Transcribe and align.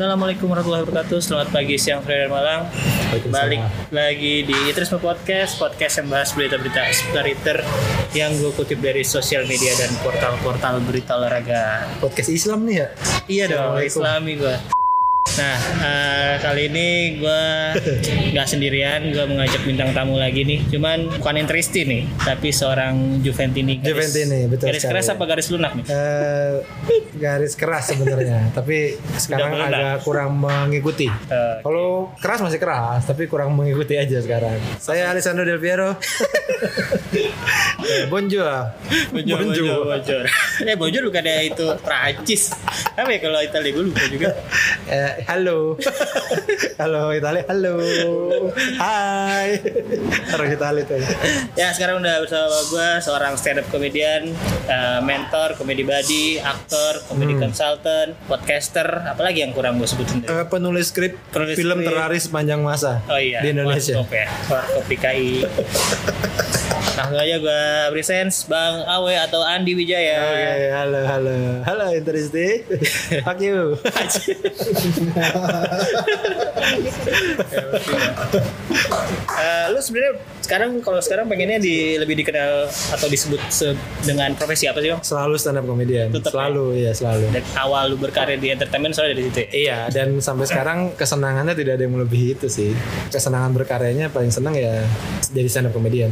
Assalamualaikum 0.00 0.48
warahmatullahi 0.48 0.88
wabarakatuh. 0.88 1.20
Selamat 1.20 1.48
pagi, 1.52 1.76
siang, 1.76 2.00
sore, 2.00 2.24
dan 2.24 2.32
malam. 2.32 2.64
Balik 3.28 3.60
lagi 3.92 4.48
di 4.48 4.56
Itrisme 4.72 4.96
Podcast, 4.96 5.60
podcast 5.60 6.00
yang 6.00 6.08
bahas 6.08 6.32
berita-berita 6.32 6.88
seputar 6.88 7.28
Iter 7.28 7.60
yang 8.16 8.32
gue 8.32 8.48
kutip 8.56 8.80
dari 8.80 9.04
sosial 9.04 9.44
media 9.44 9.76
dan 9.76 9.92
portal-portal 10.00 10.80
berita 10.88 11.20
olahraga. 11.20 11.84
Podcast 12.00 12.32
Islam 12.32 12.64
nih 12.64 12.76
ya? 12.80 12.88
Iya 13.28 13.44
dong. 13.52 13.76
Islami 13.76 14.40
gue. 14.40 14.79
Nah, 15.32 15.56
eh, 15.80 16.34
kali 16.38 16.62
ini 16.66 16.88
gue 17.16 17.42
nggak 18.30 18.46
sendirian, 18.46 19.00
gue 19.08 19.24
mengajak 19.24 19.62
bintang 19.62 19.90
tamu 19.90 20.16
lagi 20.16 20.42
nih. 20.42 20.58
Cuman 20.68 21.06
bukan 21.14 21.34
Intristi 21.38 21.82
nih, 21.82 22.02
tapi 22.18 22.50
seorang 22.50 23.20
Juventini. 23.20 23.78
Garis- 23.78 24.10
Juventini, 24.10 24.40
betul 24.46 24.66
Garis 24.68 24.82
sekali. 24.82 24.92
keras 24.92 25.06
apa 25.08 25.24
garis 25.24 25.48
lunak 25.48 25.72
nih? 25.72 25.84
Eh, 25.86 26.54
garis 27.14 27.54
keras 27.54 27.84
sebenarnya, 27.88 28.48
tapi 28.56 28.98
sekarang 29.14 29.54
agak 29.56 30.02
kurang 30.02 30.34
mengikuti. 30.34 31.06
Eh, 31.06 31.56
Kalau 31.60 32.10
keras 32.16 32.40
masih 32.42 32.58
keras, 32.58 33.06
tapi 33.06 33.24
kurang 33.24 33.54
mengikuti 33.54 33.94
aja 33.94 34.18
sekarang. 34.18 34.58
Saya 34.76 35.08
Alessandro 35.08 35.42
Del 35.42 35.58
Piero. 35.58 35.94
Bonjour. 38.08 38.46
Bojor, 39.10 39.38
bojor, 39.42 39.78
bojor. 39.88 40.24
Eh, 40.60 40.76
bojor 40.76 41.02
bukannya 41.04 41.48
itu 41.48 41.66
Prancis. 41.80 42.52
Apa 42.92 43.08
ya 43.08 43.18
kalau 43.18 43.40
Italia 43.40 43.70
gue 43.70 43.84
lupa 43.84 44.02
juga. 44.06 44.30
halo. 45.26 45.76
halo 46.76 47.12
Italia, 47.12 47.42
halo. 47.48 47.74
Hai. 48.76 49.60
Orang 50.32 50.48
Italia 50.48 50.82
tuh. 50.86 51.00
Ya, 51.54 51.72
sekarang 51.74 52.00
udah 52.00 52.22
bersama 52.22 52.48
gue 52.48 52.88
seorang 53.02 53.32
stand 53.36 53.60
up 53.60 53.66
comedian, 53.68 54.32
eh, 54.66 55.00
mentor, 55.02 55.56
komedi 55.56 55.82
buddy, 55.82 56.38
aktor, 56.38 57.02
komedi 57.06 57.36
consultant, 57.36 58.14
podcaster, 58.24 58.86
apalagi 59.04 59.44
yang 59.44 59.52
kurang 59.52 59.76
gue 59.76 59.88
sebutin? 59.88 60.24
Eh, 60.24 60.46
penulis 60.46 60.88
skrip 60.90 61.18
Penulis 61.30 61.56
film 61.56 61.80
skrip. 61.80 61.88
teraris 61.90 62.24
panjang 62.28 62.60
masa 62.60 63.02
Oh 63.06 63.18
iya, 63.18 63.42
di 63.42 63.52
Indonesia. 63.52 64.00
Warkop 64.00 64.12
ya, 64.14 64.26
Warkop 64.48 64.84
PKI. 64.86 65.30
Langsung 67.00 67.16
aja 67.16 67.40
gue 67.40 67.62
presents 67.96 68.44
Bang 68.44 68.84
Awe 68.84 69.24
atau 69.24 69.40
Andi 69.40 69.72
Wijaya. 69.72 70.20
Oke, 70.20 70.68
halo, 70.68 71.00
halo, 71.08 71.32
halo, 71.64 71.84
Interisti. 71.96 72.60
Fuck 73.24 73.40
you. 73.40 73.72
Eh, 79.40 79.64
lu 79.72 79.80
sebenarnya 79.80 80.20
sekarang 80.50 80.82
kalau 80.82 80.98
sekarang 80.98 81.30
pengennya 81.30 81.56
di 81.56 81.94
lebih 81.94 82.18
dikenal 82.18 82.66
atau 82.66 83.06
disebut 83.06 83.38
se- 83.48 83.70
dengan 84.02 84.34
profesi 84.34 84.66
apa 84.66 84.82
sih 84.82 84.90
bang? 84.90 84.98
Selalu 85.00 85.34
stand 85.38 85.56
up 85.56 85.64
comedian. 85.64 86.10
Tetep 86.10 86.26
ya? 86.26 86.32
selalu, 86.34 86.64
iya 86.74 86.90
selalu. 86.90 87.24
Dari 87.30 87.46
awal 87.54 87.82
lu 87.86 87.96
berkarir 87.96 88.34
di 88.34 88.50
entertainment 88.50 88.90
soalnya 88.90 89.14
dari 89.14 89.24
situ 89.24 89.38
ya? 89.38 89.48
Iya, 89.52 89.78
dan 89.88 90.18
sampai 90.18 90.44
sekarang 90.44 90.78
kesenangannya 90.92 91.54
tidak 91.54 91.78
ada 91.78 91.86
yang 91.86 91.94
melebihi 91.94 92.34
itu 92.34 92.50
sih. 92.50 92.74
Kesenangan 93.08 93.54
berkaryanya 93.54 94.10
paling 94.10 94.28
senang 94.28 94.58
ya 94.58 94.82
jadi 95.30 95.46
stand 95.46 95.70
up 95.70 95.72
comedian. 95.72 96.10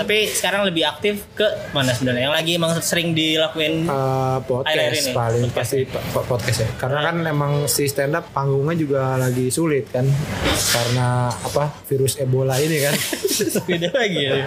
Tapi 0.00 0.16
sekarang 0.26 0.64
lebih 0.64 0.88
aktif 0.88 1.28
ke 1.34 1.44
mana 1.70 1.92
sebenarnya? 1.92 2.24
Yang 2.24 2.34
lagi 2.34 2.52
emang 2.56 2.72
sering 2.80 3.12
dilakuin 3.12 3.84
Akhir-akhir 3.84 4.48
podcast 4.48 4.96
ini, 4.96 5.12
paling 5.12 5.42
podcast. 5.44 5.58
pasti 5.60 5.78
po- 5.84 6.04
po- 6.14 6.26
podcast 6.26 6.58
ya. 6.58 6.68
Karena 6.80 7.00
kan 7.04 7.16
emang 7.20 7.52
si 7.68 7.84
stand 7.84 8.16
up 8.16 8.32
panggungnya 8.32 8.72
juga 8.72 9.20
lagi 9.20 9.52
sulit 9.52 9.92
kan. 9.92 10.08
Karena 10.72 11.28
apa? 11.28 11.68
Virus 11.84 12.16
Ebola 12.16 12.56
ini 12.56 12.80
kan. 12.80 12.96
beda 13.60 13.88
lagi 13.90 14.20
ya. 14.20 14.46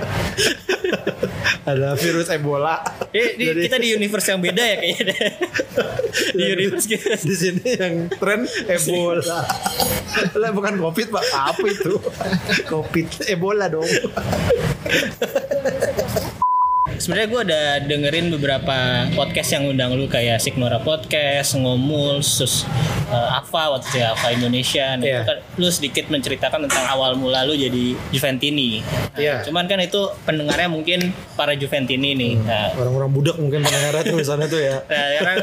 ada 1.62 1.94
virus 1.94 2.28
Ebola. 2.28 2.82
Eh, 3.12 3.36
di- 3.36 3.48
Jadi- 3.48 3.64
kita 3.66 3.78
di 3.78 3.90
universe 3.92 4.28
yang 4.28 4.40
beda 4.40 4.60
ya 4.62 4.76
kayaknya. 4.78 5.16
di 6.38 6.44
universe 6.48 6.86
kita. 6.86 7.16
di 7.18 7.36
sini 7.36 7.64
yang 7.72 7.96
tren 8.12 8.44
Ebola. 8.66 9.40
Lah 10.34 10.52
bukan 10.52 10.76
Covid, 10.78 11.08
Pak. 11.10 11.24
Apa 11.32 11.66
itu? 11.66 11.94
Covid 12.72 13.08
Ebola 13.28 13.68
dong. 13.68 13.88
Sebenarnya 17.02 17.34
gue 17.34 17.42
udah 17.50 17.66
dengerin 17.90 18.30
beberapa 18.30 18.78
podcast 19.18 19.58
yang 19.58 19.66
undang 19.66 19.98
lu 19.98 20.06
kayak 20.06 20.38
Signora 20.38 20.78
Podcast, 20.78 21.58
Ngomul, 21.58 22.22
sus 22.22 22.62
eh, 23.10 23.38
Ava 23.42 23.74
waktu 23.74 23.90
itu 23.90 23.98
ya, 23.98 24.14
Ava 24.14 24.30
Indonesia. 24.30 24.86
Nah, 24.94 25.06
itu 25.10 25.22
kan 25.26 25.38
lu 25.58 25.68
sedikit 25.74 26.06
menceritakan 26.14 26.70
tentang 26.70 26.86
awal 26.86 27.18
mula 27.18 27.42
lu 27.42 27.58
jadi 27.58 27.98
Juventini. 28.14 28.86
Nah, 28.86 29.18
Iya. 29.18 29.42
Cuman 29.42 29.66
kan 29.66 29.82
itu 29.82 29.98
pendengarnya 30.30 30.70
mungkin 30.70 31.10
para 31.34 31.58
Juventini 31.58 32.14
nih. 32.14 32.34
Hmm. 32.38 32.46
Nah, 32.46 32.68
Orang-orang 32.78 33.10
budak 33.10 33.36
mungkin 33.42 33.66
pendengarnya 33.66 34.04
tuh 34.06 34.18
di 34.22 34.28
sana 34.28 34.46
tuh 34.46 34.62
ya. 34.62 34.78
Nah, 34.92 35.08
sekarang 35.18 35.38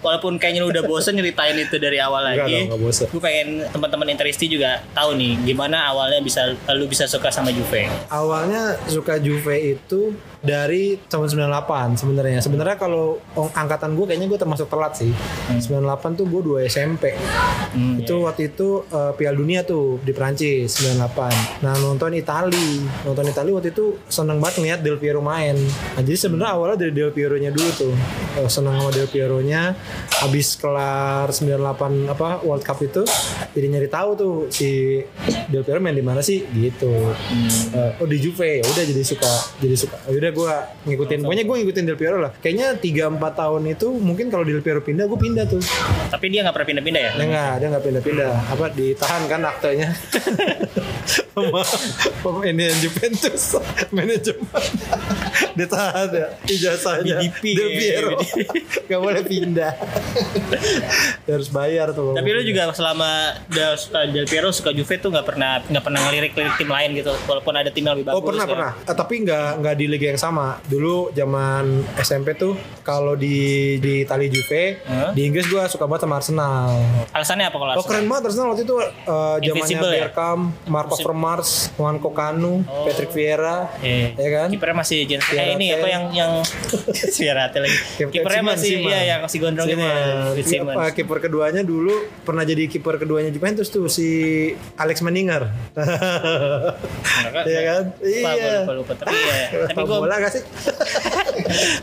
walaupun 0.00 0.32
kayaknya 0.40 0.64
lu 0.64 0.72
udah 0.72 0.84
bosen 0.88 1.12
nyeritain 1.12 1.60
itu 1.60 1.76
dari 1.76 2.00
awal 2.00 2.24
Enggak 2.24 2.48
lagi, 2.48 2.54
dong, 2.56 2.64
enggak 2.72 2.80
bosen. 2.80 3.06
gue 3.12 3.20
pengen 3.20 3.48
teman-teman 3.68 4.06
Interisti 4.08 4.48
juga 4.48 4.80
tahu 4.96 5.12
nih 5.12 5.36
gimana 5.44 5.92
awalnya 5.92 6.24
bisa 6.24 6.56
lu 6.72 6.88
bisa 6.88 7.04
suka 7.04 7.28
sama 7.28 7.52
Juve. 7.52 7.84
Awalnya 8.08 8.80
suka 8.88 9.20
Juve 9.20 9.76
itu 9.76 10.16
dari 10.40 10.69
tahun 11.08 11.26
98 11.30 12.00
sebenarnya. 12.00 12.38
Sebenarnya 12.42 12.76
kalau 12.78 13.18
angkatan 13.34 13.94
gue 13.98 14.04
kayaknya 14.06 14.26
gue 14.30 14.38
termasuk 14.40 14.66
telat 14.70 14.94
sih. 14.96 15.12
98 15.50 16.18
tuh 16.18 16.26
gue 16.26 16.64
2 16.64 16.70
SMP. 16.70 17.14
Hmm, 17.74 18.02
itu 18.02 18.14
waktu 18.22 18.54
itu 18.54 18.86
eh, 18.90 19.12
Piala 19.14 19.36
Dunia 19.36 19.62
tuh 19.66 19.98
di 20.02 20.12
Prancis 20.14 20.80
98. 20.82 21.62
Nah 21.66 21.74
nonton 21.78 22.14
Itali, 22.14 22.82
nonton 23.04 23.24
Itali 23.28 23.50
waktu 23.54 23.70
itu 23.74 23.98
seneng 24.06 24.38
banget 24.38 24.62
ngeliat 24.62 24.80
Del 24.82 24.98
Piero 24.98 25.20
main. 25.20 25.56
Nah 25.96 26.02
jadi 26.02 26.18
sebenarnya 26.18 26.50
awalnya 26.54 26.76
dari 26.86 26.92
Del 26.94 27.12
Piero-nya 27.14 27.50
dulu 27.50 27.70
tuh. 27.74 27.94
Eh, 28.38 28.48
seneng 28.50 28.78
sama 28.78 28.90
Del 28.94 29.10
Piero-nya. 29.10 29.74
Habis 30.22 30.58
kelar 30.60 31.30
98 31.32 32.10
apa 32.10 32.44
World 32.44 32.64
Cup 32.64 32.78
itu, 32.84 33.02
jadi 33.56 33.66
nyari 33.72 33.88
tahu 33.88 34.10
tuh 34.14 34.34
si 34.52 35.00
Del 35.50 35.64
Piero 35.64 35.80
main 35.82 35.96
di 35.96 36.04
mana 36.04 36.20
sih 36.20 36.44
gitu. 36.50 36.90
Eh, 37.74 38.00
oh 38.00 38.06
di 38.06 38.18
Juve 38.20 38.60
ya 38.60 38.64
udah 38.64 38.84
jadi 38.84 39.02
suka 39.02 39.32
jadi 39.58 39.76
suka. 39.76 39.96
Ya 40.08 40.16
Udah 40.20 40.30
gue 40.36 40.54
ngikutin. 40.86 41.18
Pokoknya 41.24 41.44
gue 41.44 41.56
ngikutin 41.62 41.84
Del 41.86 41.98
Piero 41.98 42.18
lah. 42.18 42.32
Kayaknya 42.38 42.78
3-4 42.78 43.40
tahun 43.40 43.62
itu 43.68 43.88
mungkin 43.98 44.26
kalau 44.28 44.44
Del 44.44 44.62
Piero 44.64 44.80
pindah 44.80 45.04
gue 45.06 45.18
pindah 45.18 45.44
tuh. 45.48 45.62
Tapi 46.10 46.26
dia 46.28 46.40
nggak 46.42 46.54
pernah 46.54 46.68
pindah-pindah 46.68 47.02
ya? 47.02 47.12
Dia 47.16 47.26
nggak, 47.26 47.52
dia 47.60 47.66
nggak 47.70 47.84
pindah-pindah. 47.84 48.30
Apa 48.52 48.64
ditahan 48.72 49.22
kan 49.26 49.40
aktenya 49.46 49.88
sama 51.10 51.62
pemain 52.22 52.74
Juventus 52.82 53.56
manajemen 53.90 54.62
ditahan 55.54 56.08
ya 56.10 56.26
ijazahnya 56.46 57.14
BDP 57.22 57.44
Del 57.56 57.70
Piero 57.74 58.16
nggak 58.86 59.00
boleh 59.00 59.22
pindah 59.24 59.72
harus 61.26 61.48
bayar 61.50 61.94
tuh 61.94 62.14
Tapi 62.14 62.28
lu 62.30 62.42
juga 62.42 62.70
selama 62.74 63.38
suka 63.78 64.00
Del 64.10 64.26
Piero 64.26 64.50
suka 64.50 64.70
Juve 64.74 64.94
tuh 64.98 65.10
nggak 65.10 65.26
pernah 65.26 65.62
nggak 65.62 65.84
pernah 65.84 66.00
ngelirik-lirik 66.08 66.54
tim 66.58 66.70
lain 66.70 66.90
gitu 66.98 67.12
walaupun 67.26 67.54
ada 67.54 67.70
tim 67.70 67.86
yang 67.86 67.94
lebih 67.96 68.10
bagus. 68.10 68.18
Oh 68.18 68.24
pernah 68.24 68.44
ya. 68.46 68.50
pernah, 68.50 68.70
Eh, 68.86 68.96
tapi 68.96 69.14
nggak 69.22 69.48
nggak 69.62 69.74
di 69.78 69.86
liga 69.86 70.06
yang 70.14 70.20
sama. 70.20 70.39
Dulu 70.62 71.10
zaman 71.10 71.64
SMP 71.96 72.34
tuh 72.34 72.54
kalau 72.80 73.14
di 73.14 73.36
di 73.76 74.02
Itali 74.02 74.26
Juve, 74.26 74.80
Hah? 74.82 75.10
di 75.10 75.24
Inggris 75.24 75.46
gua 75.46 75.66
suka 75.66 75.84
banget 75.84 76.04
sama 76.04 76.16
Arsenal. 76.16 76.68
Alasannya 77.10 77.46
apa 77.46 77.56
kalau 77.56 77.72
Oh 77.74 77.84
keren 77.84 78.04
banget 78.04 78.22
Arsenal 78.26 78.46
waktu 78.50 78.62
itu 78.62 78.76
uh, 78.76 79.36
zamannya 79.38 79.76
ya? 79.78 80.02
Bergkamp, 80.06 80.42
Marco 80.66 80.96
Vermars, 80.96 81.50
Juan 81.74 81.96
Kokanu, 81.96 82.62
Oh. 82.62 82.84
Patrick 82.84 83.10
Vieira, 83.10 83.70
Iya. 83.78 84.14
ya 84.14 84.28
kan? 84.34 84.48
Kipernya 84.48 84.76
masih 84.76 84.98
Jens 85.04 85.24
eh 85.24 85.28
Fiorate. 85.30 85.52
ini 85.54 85.66
apa 85.70 85.86
yang 85.86 86.04
yang 86.10 86.32
Fiorate 87.16 87.58
lagi. 87.58 87.76
Kiper- 87.96 88.12
Kipernya 88.12 88.42
masih 88.46 88.72
Siman. 88.76 88.88
iya 88.88 89.00
yang 89.06 89.20
masih 89.20 89.38
gondrong 89.38 89.66
gitu 89.66 89.80
ya. 89.80 89.96
Iya, 90.34 90.88
kiper 90.90 91.18
keduanya 91.20 91.62
dulu 91.62 91.94
pernah 92.20 92.42
jadi 92.42 92.66
kiper 92.66 92.96
keduanya 92.96 93.30
Juventus 93.30 93.68
tuh 93.68 93.86
si 93.86 94.08
Alex 94.74 95.00
Menninger. 95.00 95.46
Iya 97.40 97.60
kan? 97.64 97.82
Lupa, 97.94 98.30
Iya. 98.30 98.52
lupa, 98.60 98.72
lupa, 98.74 98.92
tapi 98.96 99.12
iya. 99.12 99.44
Tapi 99.70 99.80
gue 99.80 99.98
bola 100.34 100.84
gak 101.04 101.16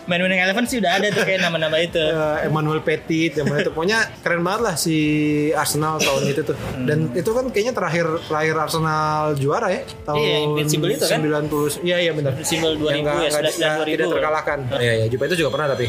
main 0.05 0.19
winning 0.19 0.39
eleven 0.39 0.63
sih 0.63 0.77
udah 0.77 0.91
ada 0.93 1.07
tuh 1.09 1.23
kayak 1.23 1.41
nama-nama 1.41 1.77
itu. 1.77 1.99
Eh, 1.99 2.37
Emmanuel 2.43 2.79
Petit 2.79 3.35
zaman 3.35 3.59
itu 3.59 3.69
pokoknya 3.69 3.99
keren 4.19 4.41
banget 4.41 4.61
lah 4.63 4.75
si 4.75 4.97
Arsenal 5.51 5.97
tahun 5.97 6.21
itu 6.27 6.41
tuh 6.43 6.55
dan 6.83 7.11
itu 7.11 7.29
kan 7.29 7.45
kayaknya 7.47 7.73
terakhir 7.73 8.05
terakhir 8.23 8.55
Arsenal 8.57 9.13
juara 9.35 9.67
ya 9.69 9.81
tahun 10.03 10.17
Iya, 10.19 10.37
Invincible 10.45 10.89
itu 10.91 11.05
kan? 11.05 11.19
90 11.19 11.81
iya 11.81 11.97
iya 11.99 12.11
benar 12.11 12.31
Invincible 12.33 12.73
2000 12.73 12.87
Yang 12.87 13.01
nggak- 13.01 13.17
ya, 13.17 13.29
nggak- 13.29 13.43
11 13.43 13.53
dan 13.53 13.67
nggak- 13.67 13.77
2000. 13.77 13.91
tidak 13.93 14.07
terkalahkan 14.09 14.57
iya 14.77 14.93
iya 14.95 15.05
Juventus 15.07 15.35
juga 15.35 15.51
pernah 15.51 15.67
tapi 15.69 15.85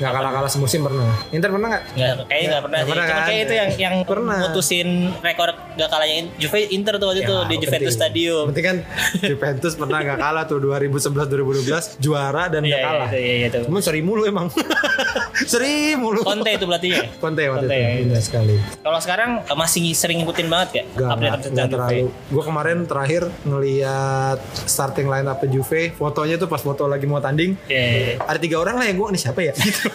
nggak 0.00 0.12
kalah 0.14 0.30
kalah 0.32 0.48
semusim 0.48 0.80
pernah 0.80 1.12
Inter 1.28 1.50
pernah 1.50 1.68
nggak 1.68 1.82
Nggak, 1.90 2.14
kayaknya 2.24 2.48
nggak 2.48 2.62
pernah 2.62 2.72
Nggak 2.72 2.80
sih. 2.80 2.90
pernah 2.90 3.04
Cuma 3.04 3.12
kan? 3.12 3.28
kayak 3.28 3.42
itu 3.42 3.54
yang 3.54 3.70
yang 3.78 3.94
Pernah. 4.02 4.38
mutusin 4.42 4.88
rekor 5.20 5.48
gak 5.70 5.88
kalahnya 5.88 6.16
Juve 6.34 6.58
Inter 6.66 6.94
tuh 6.96 7.06
waktu 7.06 7.20
itu 7.20 7.34
Ya, 7.34 7.44
di 7.44 7.56
Juventus 7.58 7.70
penting. 7.86 8.00
Stadium. 8.00 8.44
Penting 8.48 8.64
kan 8.64 8.76
Juventus 9.20 9.72
pernah 9.74 9.98
nggak 10.00 10.18
kalah 10.18 10.44
tuh 10.46 10.58
2011 10.58 11.28
2012 11.28 12.00
juara 12.00 12.48
dan 12.48 12.60
nggak 12.60 12.72
Iya, 12.72 12.80
iya, 12.80 12.89
kalah. 12.90 13.08
itu, 13.08 13.18
iya, 13.18 13.46
itu. 13.46 13.60
Cuman 13.66 13.80
seri 13.80 14.00
mulu 14.00 14.22
emang. 14.24 14.46
seri 15.52 15.94
mulu. 15.94 16.20
Conte 16.20 16.50
itu 16.50 16.64
pelatihnya. 16.64 17.02
Conte 17.16 17.42
waktu 17.46 17.66
Conte, 17.66 17.76
itu. 17.76 17.84
ya, 17.86 17.90
Indah 18.02 18.22
sekali. 18.22 18.56
Kalau 18.80 18.98
sekarang 18.98 19.30
eh, 19.42 19.56
masih 19.56 19.84
sering 19.92 20.20
ngikutin 20.20 20.46
banget 20.46 20.68
ya 20.72 20.84
Gak, 20.94 21.08
update 21.08 21.24
gak, 21.24 21.36
update 21.38 21.54
gak 21.54 21.68
terlalu. 21.70 22.06
Gue 22.28 22.42
kemarin 22.44 22.78
terakhir 22.84 23.22
ngeliat 23.42 24.38
starting 24.66 25.06
line 25.06 25.26
up 25.26 25.40
Juve, 25.42 25.94
fotonya 25.94 26.36
tuh 26.36 26.46
pas 26.46 26.60
foto 26.60 26.84
lagi 26.84 27.04
mau 27.04 27.18
tanding, 27.18 27.56
Iya, 27.66 27.80
iya, 27.80 27.98
iya. 27.98 28.14
ada 28.20 28.38
tiga 28.38 28.58
orang 28.58 28.76
lah 28.76 28.86
yang 28.86 28.96
gue 28.96 29.08
nih 29.14 29.20
siapa 29.20 29.40
ya 29.40 29.52
gitu. 29.60 29.88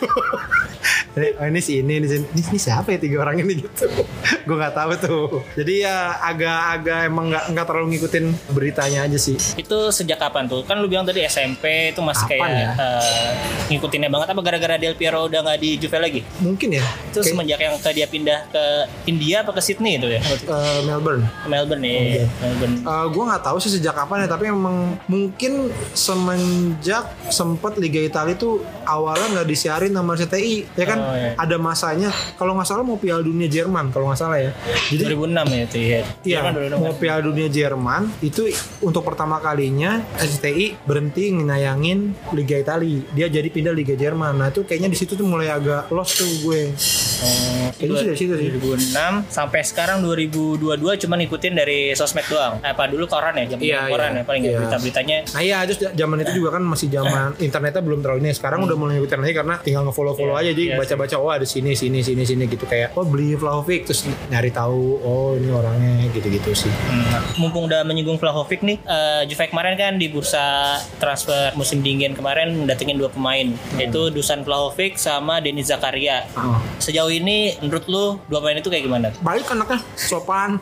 Ini, 1.15 1.27
oh, 1.33 1.45
ini 1.45 1.59
si 1.59 1.73
ini 1.79 1.93
ini, 1.97 2.07
ini, 2.07 2.41
ini 2.43 2.57
siapa 2.57 2.91
ya 2.91 2.99
tiga 2.99 3.17
orang 3.19 3.39
ini 3.39 3.63
gitu 3.63 3.87
gue 4.47 4.55
nggak 4.55 4.73
tahu 4.73 4.91
tuh 4.97 5.25
jadi 5.55 5.73
ya 5.81 5.97
agak-agak 6.21 6.99
emang 7.05 7.31
nggak 7.31 7.43
nggak 7.51 7.65
terlalu 7.65 7.87
ngikutin 7.95 8.25
beritanya 8.51 8.99
aja 9.03 9.15
sih 9.15 9.37
Itu 9.55 9.89
sejak 9.89 10.17
kapan 10.17 10.45
tuh? 10.45 10.61
Kan 10.61 10.77
lu 10.77 10.87
bilang 10.87 11.03
tadi 11.03 11.23
SMP 11.23 11.89
itu 11.89 12.01
masih 12.01 12.25
Kapan 12.27 12.37
kayak 12.45 12.59
ya? 12.59 12.69
eh, 12.77 13.31
ngikutinnya 13.67 14.09
banget 14.09 14.27
apa 14.29 14.41
gara-gara 14.41 14.75
Del 14.75 14.93
Piero 14.93 15.25
udah 15.25 15.39
nggak 15.41 15.57
di 15.57 15.69
Juve 15.77 15.97
lagi? 15.97 16.21
mungkin 16.37 16.69
ya 16.73 16.85
Itu 17.09 17.19
Kayak, 17.19 17.31
semenjak 17.31 17.59
yang 17.59 17.75
ke 17.77 17.89
dia 17.91 18.07
pindah 18.07 18.39
ke 18.49 18.63
India 19.05 19.41
apa 19.41 19.51
ke 19.51 19.61
Sydney 19.61 19.97
itu 19.97 20.07
ya? 20.09 20.21
eh, 20.21 20.79
Melbourne 20.83 21.23
Melbourne 21.45 21.81
nih. 21.81 21.97
Oke. 21.97 22.23
Melbourne. 22.41 22.75
gue 23.07 23.23
nggak 23.25 23.43
tahu 23.43 23.57
sih 23.57 23.71
sejak 23.71 23.95
kapan 23.95 24.25
ya 24.25 24.29
tapi 24.29 24.49
emang 24.49 24.99
mungkin 25.05 25.71
semenjak 25.93 27.05
sempet 27.27 27.77
Liga 27.77 28.01
Italia 28.01 28.35
tuh 28.35 28.59
awalnya 28.83 29.41
nggak 29.41 29.47
disiarin 29.47 29.91
sama 29.91 30.13
RCTI 30.13 30.55
ya 30.73 30.85
kan 30.85 30.99
Oh, 31.05 31.13
iya. 31.13 31.31
ada 31.35 31.55
masanya 31.55 32.09
kalau 32.35 32.53
nggak 32.53 32.65
salah 32.65 32.81
mau 32.81 32.97
Piala 32.97 33.21
Dunia 33.21 33.45
Jerman 33.45 33.89
kalau 33.89 34.09
nggak 34.09 34.17
salah 34.17 34.37
ya 34.37 34.51
jadi 34.87 35.13
2006 35.13 35.45
ya 35.47 35.61
itu 35.61 35.77
ya. 35.77 36.01
Iya, 36.23 36.39
2006 36.51 36.77
mau? 36.77 36.93
Piala 36.95 37.21
Dunia 37.21 37.47
Jerman 37.47 38.01
itu 38.19 38.49
untuk 38.79 39.01
pertama 39.01 39.37
kalinya 39.37 40.01
SCTI 40.15 40.81
berhenti 40.83 41.29
nayangin 41.31 42.13
Liga 42.31 42.57
Italia. 42.57 43.01
Dia 43.11 43.27
jadi 43.27 43.45
pindah 43.45 43.71
Liga 43.71 43.93
Jerman. 43.93 44.33
Nah, 44.35 44.49
itu 44.49 44.61
kayaknya 44.61 44.87
di 44.87 44.97
situ 44.97 45.13
tuh 45.13 45.23
mulai 45.23 45.47
agak 45.47 45.89
lost 45.89 46.17
tuh 46.17 46.29
gue. 46.41 46.73
Oh, 47.15 47.71
Kayaknya 47.73 47.95
sih 47.95 48.05
dari 48.05 48.17
situ 48.17 48.33
sih. 48.35 48.49
2006 48.51 49.25
sampai 49.29 49.61
sekarang 49.63 50.03
2022 50.03 50.67
cuma 50.97 51.15
ngikutin 51.15 51.53
dari 51.53 51.79
sosmed 51.93 52.25
doang. 52.25 52.59
Eh, 52.59 52.69
apa 52.69 52.85
dulu 52.85 53.05
koran 53.05 53.33
ya? 53.35 53.45
Zaman 53.47 53.63
Iya, 53.63 53.79
koran 53.87 54.09
iya. 54.09 54.19
ya 54.19 54.23
paling 54.23 54.41
Iya. 54.43 54.57
berita-beritanya. 54.59 55.17
Nah 55.31 55.41
iya, 55.41 55.57
terus 55.63 55.79
zaman 55.87 56.17
itu 56.19 56.31
juga 56.33 56.49
kan 56.53 56.63
masih 56.63 56.87
zaman 56.89 57.29
internetnya 57.45 57.81
belum 57.81 57.99
terlalu 57.99 58.19
ini. 58.21 58.31
Sekarang 58.31 58.63
udah 58.63 58.75
mulai 58.75 58.99
ngikutin 58.99 59.19
lagi 59.19 59.33
karena 59.33 59.55
tinggal 59.59 59.81
nge-follow-follow 59.85 60.35
Iya, 60.35 60.41
aja. 60.41 60.49
Jadi 60.51 60.63
iya 60.65 60.75
baca-baca, 60.95 61.15
oh 61.19 61.31
ada 61.31 61.43
sini, 61.43 61.75
sini, 61.75 61.99
sini, 62.01 62.23
sini 62.23 62.43
gitu. 62.47 62.63
Kayak, 62.63 62.95
oh 62.95 63.03
beli 63.03 63.35
Vlahovic. 63.35 63.85
Terus 63.85 64.07
nyari 64.31 64.49
tahu, 64.49 64.99
oh 65.03 65.35
ini 65.35 65.51
orangnya 65.51 66.07
gitu-gitu 66.15 66.55
sih. 66.55 66.71
Hmm. 66.71 67.21
Mumpung 67.37 67.67
udah 67.67 67.83
menyinggung 67.83 68.17
Vlahovic 68.17 68.63
nih, 68.63 68.79
eh, 68.81 69.21
Juve 69.27 69.51
kemarin 69.51 69.75
kan 69.75 69.99
di 69.99 70.07
bursa 70.07 70.79
transfer 70.97 71.51
musim 71.53 71.83
dingin 71.83 72.15
kemarin 72.15 72.63
datengin 72.63 72.95
dua 72.95 73.11
pemain, 73.11 73.51
yaitu 73.75 74.09
Dusan 74.09 74.47
Vlahovic 74.47 74.95
sama 74.95 75.43
Denis 75.43 75.67
Zakaria. 75.67 76.23
Oh. 76.39 76.57
Sejauh 76.79 77.11
ini 77.11 77.53
menurut 77.59 77.85
lu 77.85 78.05
dua 78.31 78.39
pemain 78.39 78.57
itu 78.57 78.71
kayak 78.71 78.85
gimana? 78.87 79.07
baik 79.25 79.49
anaknya 79.49 79.81
sopan 79.97 80.61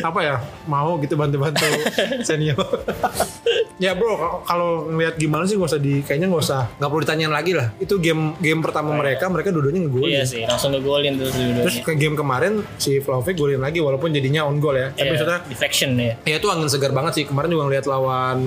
apa 0.00 0.20
ya 0.22 0.36
mau 0.64 0.96
gitu 1.02 1.18
bantu-bantu 1.18 1.66
senior 2.28 2.54
ya 3.76 3.92
bro 3.98 4.42
kalau- 4.46 4.86
ngeliat 4.88 5.18
gimana 5.18 5.42
sih 5.44 5.58
gak 5.58 5.74
usah 5.74 5.82
di 5.82 6.00
kayaknya 6.06 6.30
nggak 6.30 6.44
usah 6.44 6.62
nggak 6.78 6.88
perlu 6.88 7.02
ditanyain 7.02 7.34
lagi 7.34 7.52
lah 7.52 7.74
itu 7.82 7.98
game 7.98 8.37
game 8.38 8.60
pertama 8.60 8.94
mereka 8.94 9.26
mereka 9.26 9.48
dua-duanya 9.50 9.80
ngegolin. 9.84 10.10
Iya 10.10 10.22
sih, 10.24 10.42
langsung 10.42 10.70
ngegolin 10.70 11.14
terus 11.16 11.34
dua-duanya. 11.34 11.82
ke 11.82 11.92
game 11.94 12.14
kemarin 12.14 12.52
si 12.76 12.98
Vlahovic 12.98 13.34
golin 13.34 13.58
lagi 13.58 13.78
walaupun 13.78 14.10
jadinya 14.10 14.44
on 14.44 14.58
goal 14.58 14.74
ya. 14.74 14.90
Tapi 14.90 15.00
Iya, 15.00 15.10
maksudnya 15.12 15.38
deflection 15.44 15.90
ya. 15.94 16.14
ya 16.22 16.36
itu 16.36 16.46
angin 16.46 16.68
segar 16.68 16.90
banget 16.90 17.12
sih. 17.14 17.24
Kemarin 17.24 17.48
juga 17.48 17.64
ngeliat 17.66 17.86
lawan 17.86 18.38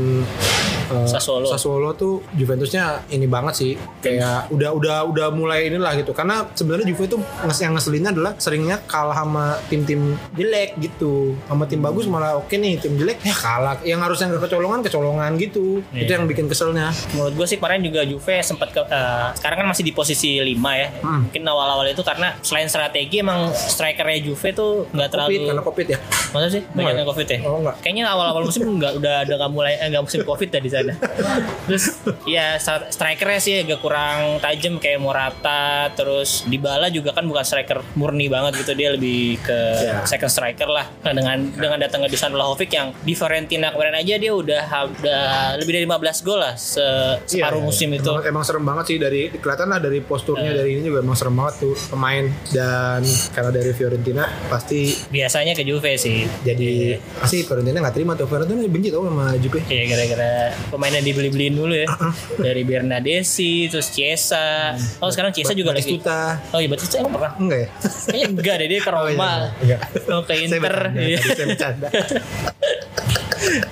eh, 0.92 1.08
Sassuolo. 1.08 1.48
Sassuolo 1.48 1.90
tuh 1.94 2.20
Juventusnya 2.32 3.04
ini 3.10 3.26
banget 3.26 3.54
sih. 3.56 3.72
Kayak 4.00 4.52
udah 4.52 4.70
udah 4.72 4.98
udah 5.08 5.28
mulai 5.32 5.68
inilah 5.68 5.96
gitu. 5.96 6.12
Karena 6.12 6.48
sebenarnya 6.52 6.86
Juve 6.88 7.08
tuh 7.08 7.20
nges 7.20 7.60
yang 7.60 7.74
ngeselinnya 7.76 8.12
adalah 8.12 8.32
seringnya 8.36 8.78
kalah 8.86 9.16
sama 9.16 9.56
tim-tim 9.68 10.16
jelek 10.36 10.76
gitu. 10.78 11.36
Sama 11.48 11.64
tim 11.66 11.80
bagus 11.80 12.06
malah 12.06 12.36
oke 12.36 12.52
nih 12.52 12.76
tim 12.78 12.96
jelek. 12.96 13.24
Ya 13.24 13.32
kalah. 13.32 13.80
Yang 13.82 14.00
harusnya 14.04 14.26
nggak 14.32 14.44
kecolongan 14.48 14.80
kecolongan 14.84 15.32
gitu. 15.38 15.80
Iya. 15.92 16.04
itu 16.04 16.12
yang 16.12 16.26
bikin 16.28 16.46
keselnya. 16.46 16.92
Menurut 17.16 17.34
gue 17.36 17.48
sih 17.48 17.56
kemarin 17.56 17.82
juga 17.82 18.02
Juve 18.04 18.36
sempat 18.44 18.70
ke 18.70 18.82
eh, 18.84 19.28
sekarang 19.40 19.58
kan 19.64 19.68
masih 19.72 19.82
di 19.82 19.92
posisi 19.92 20.38
5 20.38 20.52
ya. 20.74 20.88
Hmm. 21.00 21.26
Mungkin 21.26 21.44
awal-awal 21.44 21.88
itu 21.88 22.02
karena 22.02 22.36
selain 22.42 22.68
strategi 22.68 23.16
emang 23.18 23.50
strikernya 23.50 24.20
Juve 24.22 24.50
tuh 24.52 24.86
nggak 24.88 25.10
terlalu 25.10 25.30
covid 25.32 25.48
karena 25.48 25.64
covid 25.64 25.88
ya 25.88 26.00
Masa 26.32 26.48
sih? 26.50 26.62
Banyak 26.66 27.04
covid 27.04 27.28
ya? 27.28 27.40
Oh, 27.44 27.60
enggak. 27.60 27.76
Kayaknya 27.80 28.04
awal-awal 28.08 28.42
musim 28.46 28.64
nggak 28.74 28.94
udah 28.98 29.16
ada 29.22 29.34
nggak 29.34 29.52
mulai 29.52 29.74
eh, 29.76 29.88
nggak 29.88 30.04
musim 30.04 30.22
covid 30.22 30.48
dah 30.50 30.60
di 30.60 30.70
sana. 30.70 30.94
terus 31.66 31.86
ya 32.24 32.56
stri- 32.56 32.88
strikernya 32.90 33.40
sih 33.40 33.56
agak 33.60 33.80
kurang 33.80 34.40
tajam 34.40 34.76
kayak 34.76 35.00
Morata, 35.00 35.62
terus 35.92 36.44
Dybala 36.46 36.88
juga 36.88 37.12
kan 37.12 37.24
bukan 37.24 37.42
striker 37.42 37.84
murni 37.94 38.28
banget 38.28 38.60
gitu 38.60 38.74
dia 38.74 38.92
lebih 38.92 39.40
ke 39.40 39.60
Ya. 39.82 40.04
second 40.06 40.30
striker 40.30 40.68
lah. 40.68 40.88
Nah, 41.02 41.12
dengan 41.12 41.38
dengan 41.52 41.78
datangnya 41.78 42.08
Dusan 42.08 42.32
Vlahovic 42.32 42.70
yang 42.70 42.96
di 42.98 43.12
Fiorentina 43.12 43.70
kemarin 43.70 43.96
aja 43.96 44.16
dia 44.16 44.32
udah 44.32 44.64
udah 44.90 45.22
lebih 45.58 45.72
dari 45.74 45.86
15 45.86 46.00
gol 46.22 46.40
lah 46.40 46.54
se 46.54 46.82
separuh 47.26 47.60
Iya, 47.60 47.66
musim 47.66 47.90
itu. 47.92 48.08
emang, 48.08 48.26
emang 48.26 48.44
serem 48.44 48.64
banget 48.64 48.86
sih 48.88 48.98
dari 48.98 49.22
kelihatan 49.32 49.61
lah 49.64 49.78
dari 49.78 50.00
posturnya 50.00 50.52
dari 50.52 50.76
ini 50.76 50.84
juga 50.84 51.00
emang 51.00 51.14
serem 51.14 51.34
banget 51.34 51.56
tuh 51.62 51.74
pemain. 51.88 52.26
Dan 52.48 53.02
karena 53.32 53.50
dari 53.50 53.72
Fiorentina 53.72 54.24
pasti 54.48 54.94
Biasanya 55.08 55.52
ke 55.52 55.62
Juve 55.62 55.96
sih. 55.96 56.24
jadi 56.42 56.96
pasti 57.16 57.42
Fiorentina 57.42 57.80
nggak 57.80 57.94
terima 57.94 58.14
tuh. 58.14 58.26
Fiorentina 58.26 58.62
benci 58.64 58.90
tau 58.90 59.04
sama 59.04 59.36
Juve. 59.36 59.60
Iya 59.64 59.84
gara-gara 59.88 60.32
pemainnya 60.68 61.02
dibeli-beliin 61.02 61.54
dulu 61.54 61.74
ya. 61.74 61.88
Dari 62.36 62.62
Bernadesi 62.62 63.68
terus 63.68 63.90
Chiesa. 63.90 64.74
Oh 64.98 65.08
sekarang 65.08 65.32
Chiesa 65.32 65.52
juga 65.52 65.72
lagi. 65.72 65.84
Batistuta. 65.92 66.40
oh 66.50 66.60
iya 66.60 66.68
Batista 66.68 66.96
emang 66.98 67.14
pernah? 67.14 67.32
Enggak 67.36 67.60
ya? 67.60 67.70
Kayaknya 68.08 68.28
enggak 68.32 68.56
deh 68.56 68.68
dia 68.68 68.80
ke 68.80 68.90
Oh, 68.92 69.04
iya, 69.04 69.16
Roma. 69.16 69.32
enggak. 69.58 69.80
oh, 70.08 70.22
ke 70.22 70.34
Saya 70.34 70.44
Inter. 70.44 70.60
bercanda, 70.62 71.02
Iya. 71.02 71.18
saya 71.24 71.46
bercanda. 71.48 71.88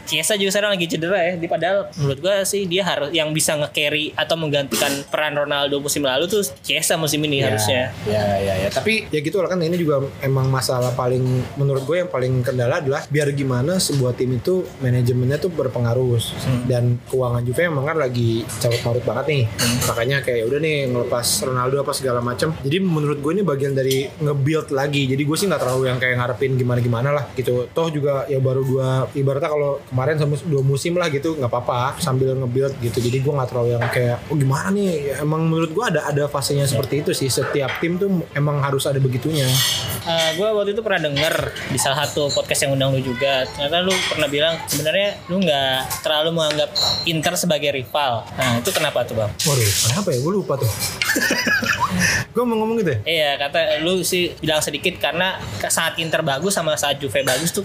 Chiesa 0.04 0.34
juga 0.34 0.52
sekarang 0.52 0.72
lagi 0.74 0.86
cedera 0.86 1.20
ya. 1.20 1.34
Di 1.36 1.46
padahal 1.46 1.78
menurut 1.96 2.20
gua 2.20 2.42
sih 2.44 2.66
dia 2.66 2.84
harus 2.84 3.10
yang 3.12 3.30
bisa 3.30 3.56
nge-carry 3.56 4.12
atau 4.14 4.36
menggantikan 4.36 4.92
peran 5.06 5.34
Ronaldo 5.34 5.80
musim 5.80 6.02
lalu 6.02 6.26
tuh 6.26 6.44
Chiesa 6.60 6.96
musim 6.96 7.22
ini 7.22 7.42
harusnya. 7.42 7.92
ya 8.04 8.24
ya 8.38 8.54
ya 8.58 8.70
tapi 8.70 9.08
ya 9.08 9.20
gitu 9.20 9.40
lah 9.40 9.48
kan 9.48 9.60
ini 9.60 9.76
juga 9.76 10.00
emang 10.20 10.48
masalah 10.48 10.92
paling 10.92 11.22
menurut 11.56 11.84
gue 11.84 11.98
yang 11.98 12.10
paling 12.10 12.42
kendala 12.42 12.80
adalah 12.80 13.04
biar 13.06 13.32
gimana 13.32 13.78
sebuah 13.78 14.14
tim 14.14 14.34
itu 14.34 14.64
manajemennya 14.80 15.38
tuh 15.38 15.50
berpengaruh 15.50 16.12
Hmm. 16.40 16.66
dan 16.66 16.84
keuangan 17.06 17.44
Juve 17.44 17.62
emang 17.62 17.86
kan 17.86 17.96
lagi 17.96 18.42
carut 18.58 18.82
marut 18.82 19.04
banget 19.04 19.26
nih 19.28 19.44
Hmm. 19.50 19.78
makanya 19.86 20.18
kayak 20.20 20.44
udah 20.46 20.60
nih 20.60 20.78
ngelepas 20.88 21.28
Ronaldo 21.44 21.76
apa 21.80 21.92
segala 21.92 22.20
macam 22.20 22.56
jadi 22.58 22.78
menurut 22.80 23.20
gue 23.20 23.32
ini 23.32 23.44
bagian 23.44 23.74
dari 23.74 24.10
nge-build 24.10 24.72
lagi 24.72 25.06
jadi 25.06 25.20
gue 25.20 25.36
sih 25.36 25.46
nggak 25.46 25.60
terlalu 25.60 25.84
yang 25.86 25.98
kayak 25.98 26.16
ngarepin 26.18 26.56
gimana 26.56 26.80
gimana 26.80 27.10
lah 27.12 27.26
gitu 27.34 27.70
toh 27.70 27.88
juga 27.90 28.26
ya 28.26 28.40
baru 28.40 28.62
dua 28.62 28.88
ibaratnya 29.12 29.50
kalau 29.50 29.69
kemarin 29.90 30.16
sama 30.18 30.36
dua 30.48 30.64
musim 30.66 30.98
lah 30.98 31.08
gitu 31.14 31.38
nggak 31.38 31.52
apa-apa 31.52 32.02
sambil 32.02 32.34
nge-build 32.34 32.74
gitu. 32.82 32.98
Jadi 33.04 33.18
gue 33.22 33.34
nggak 33.34 33.50
terlalu 33.50 33.70
yang 33.78 33.86
kayak 33.92 34.18
oh 34.32 34.36
gimana 34.36 34.68
nih? 34.74 35.14
Ya, 35.14 35.16
emang 35.22 35.46
menurut 35.46 35.72
gue 35.72 35.86
ada 35.86 36.10
ada 36.10 36.26
fasenya 36.26 36.66
seperti 36.66 37.06
itu 37.06 37.12
sih. 37.14 37.30
Setiap 37.30 37.78
tim 37.84 38.02
tuh 38.02 38.24
emang 38.34 38.64
harus 38.64 38.88
ada 38.90 38.98
begitunya. 38.98 39.48
Eh, 40.10 40.30
gua 40.40 40.56
waktu 40.56 40.74
itu 40.74 40.82
pernah 40.82 41.06
denger 41.12 41.54
di 41.70 41.78
salah 41.78 42.08
satu 42.08 42.32
podcast 42.32 42.66
yang 42.66 42.74
undang 42.74 42.96
lu 42.96 43.02
juga. 43.04 43.46
Ternyata 43.46 43.84
lu 43.84 43.94
pernah 44.08 44.28
bilang 44.32 44.56
sebenarnya 44.66 45.20
lu 45.28 45.38
nggak 45.44 46.02
terlalu 46.02 46.30
menganggap 46.34 46.70
Inter 47.06 47.34
sebagai 47.36 47.70
rival. 47.76 48.24
Nah 48.40 48.58
itu 48.58 48.72
kenapa 48.72 49.04
tuh 49.06 49.20
bang? 49.20 49.32
waduh 49.46 49.70
kenapa 49.86 50.08
ya? 50.10 50.20
Gue 50.24 50.34
lupa 50.34 50.54
tuh 50.58 50.70
gue 52.34 52.44
mau 52.44 52.56
ngomong 52.58 52.78
gitu 52.80 52.92
ya 52.92 53.00
Iya 53.06 53.30
kata 53.38 53.60
lu 53.82 54.02
sih 54.02 54.34
bilang 54.38 54.60
sedikit 54.60 54.96
karena 54.98 55.38
saat 55.62 55.98
Inter 55.98 56.22
bagus 56.22 56.54
sama 56.54 56.76
saat 56.76 56.98
Juve 56.98 57.22
bagus 57.22 57.50
tuh 57.50 57.64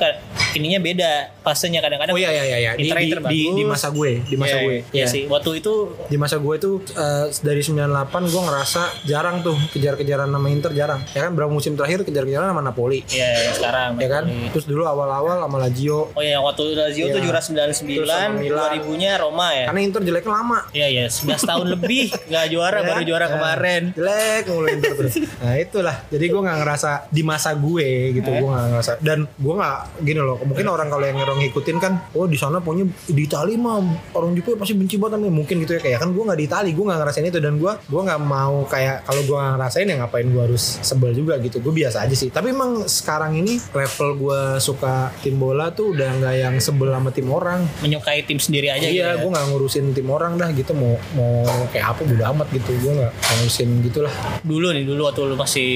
ininya 0.54 0.78
beda 0.78 1.12
fasenya 1.40 1.80
kadang-kadang. 1.80 2.14
oh 2.14 2.18
iya 2.18 2.30
iya 2.30 2.44
iya 2.46 2.58
iya. 2.60 2.70
di, 2.74 2.86
Inter 2.86 2.96
di, 2.96 3.04
Inter 3.04 3.20
di, 3.20 3.24
bagus. 3.24 3.54
di 3.54 3.64
masa 3.64 3.86
gue 3.90 4.10
di 4.22 4.36
masa 4.36 4.54
Iya, 4.54 4.62
gue 4.62 4.76
Iya 4.92 5.06
sih. 5.06 5.22
Waktu 5.26 5.50
itu 5.58 5.72
di 6.06 6.16
masa 6.16 6.36
gue 6.38 6.54
tuh 6.56 6.74
eh, 6.88 7.26
dari 7.40 7.60
98 7.60 7.84
gue 8.24 8.42
ngerasa 8.44 8.82
jarang 9.04 9.42
tuh 9.42 9.56
kejar-kejaran 9.70 10.28
sama 10.28 10.48
Inter 10.48 10.72
jarang 10.72 11.00
ya 11.08 11.20
kan 11.20 11.32
berapa 11.32 11.50
musim 11.50 11.74
terakhir 11.74 12.02
kejar-kejaran 12.02 12.48
sama 12.48 12.62
Napoli 12.62 13.02
ya 13.06 13.26
yang 13.40 13.54
sekarang. 13.54 13.90
ya 13.98 14.08
kan 14.08 14.24
Napoli. 14.24 14.50
terus 14.50 14.64
dulu 14.64 14.82
awal-awal 14.84 15.36
sama 15.40 15.58
Lazio 15.58 16.10
Oh 16.10 16.22
iya 16.22 16.38
waktu 16.38 16.74
Lazio 16.74 17.04
tuh 17.06 17.12
Iya. 17.14 17.24
juara 17.24 17.40
Terus 17.40 17.80
99, 17.82 18.04
sama 18.04 18.38
Milan. 18.38 18.70
2000-nya 18.78 19.12
Roma 19.18 19.48
ya. 19.50 19.64
karena 19.66 19.80
Inter 19.80 20.00
jeleknya 20.02 20.32
lama 20.32 20.58
Iya 20.70 20.86
iya 20.88 21.04
11 21.06 21.34
tahun 21.40 21.66
lebih 21.70 22.04
nggak 22.30 22.46
juara 22.48 22.78
baru 22.80 23.02
juara 23.02 23.24
Nah, 23.24 23.30
kemarin. 23.44 23.82
jelek 23.92 24.44
mulu 24.48 24.68
terus. 24.80 25.14
Nah 25.40 25.54
itulah. 25.60 25.96
Jadi 26.08 26.24
gue 26.32 26.40
nggak 26.40 26.58
ngerasa 26.64 26.90
di 27.12 27.22
masa 27.22 27.50
gue 27.54 28.16
gitu 28.16 28.30
gue 28.30 28.48
nggak 28.48 28.66
ngerasa. 28.72 28.92
Dan 29.04 29.28
gue 29.28 29.54
nggak 29.54 29.78
gini 30.00 30.20
loh 30.20 30.38
mungkin 30.44 30.66
orang 30.70 30.88
kalau 30.88 31.04
yang 31.04 31.18
orang 31.20 31.38
ngikutin 31.44 31.76
kan 31.78 31.92
oh 32.16 32.26
di 32.26 32.38
sana 32.38 32.60
punya 32.60 32.84
di 33.08 33.22
Itali 33.24 33.56
mah 33.56 33.80
orang 34.14 34.36
Juve 34.36 34.56
pasti 34.60 34.76
benci 34.76 34.96
banget 35.00 35.20
sama 35.20 35.32
mungkin 35.32 35.56
gitu 35.64 35.72
ya 35.78 35.80
kayak 35.80 35.98
kan 36.04 36.10
gue 36.12 36.22
nggak 36.22 36.38
di 36.38 36.46
Itali 36.46 36.70
gue 36.72 36.84
nggak 36.84 36.98
ngerasain 37.00 37.26
itu. 37.28 37.40
Dan 37.40 37.60
gue 37.60 37.72
gue 37.76 38.00
nggak 38.00 38.20
mau 38.22 38.64
kayak 38.68 39.04
kalau 39.04 39.22
gue 39.24 39.36
nggak 39.36 39.52
ngerasain 39.58 39.86
ya 39.88 39.96
ngapain 40.00 40.26
gue 40.28 40.42
harus 40.42 40.64
sebel 40.80 41.12
juga 41.12 41.36
gitu. 41.40 41.60
Gue 41.60 41.72
biasa 41.74 42.04
aja 42.04 42.14
sih. 42.16 42.28
Tapi 42.32 42.52
emang 42.52 42.84
sekarang 42.88 43.36
ini 43.36 43.60
level 43.72 44.08
gue 44.18 44.40
suka 44.60 45.12
tim 45.20 45.36
bola 45.36 45.70
tuh 45.72 45.92
udah 45.96 46.10
nggak 46.20 46.34
yang 46.36 46.54
sebel 46.60 46.90
sama 46.92 47.10
tim 47.10 47.28
orang. 47.30 47.64
Menyukai 47.80 48.24
tim 48.24 48.38
sendiri 48.40 48.70
aja 48.72 48.84
gitu. 48.84 49.00
iya 49.00 49.16
ya. 49.16 49.20
gue 49.20 49.30
nggak 49.30 49.46
ngurusin 49.52 49.92
tim 49.92 50.08
orang 50.08 50.36
dah 50.36 50.50
gitu. 50.52 50.72
Mau 50.76 50.96
mau 51.16 51.44
kayak 51.72 51.96
apa 51.96 52.00
udah 52.04 52.26
amat 52.36 52.48
gitu. 52.52 52.70
Gue 52.80 52.92
nggak 53.00 53.12
musim 53.34 53.82
gitulah. 53.82 54.12
Dulu 54.40 54.70
nih 54.70 54.84
dulu 54.84 55.08
waktu 55.08 55.20
lu 55.24 55.34
masih 55.34 55.68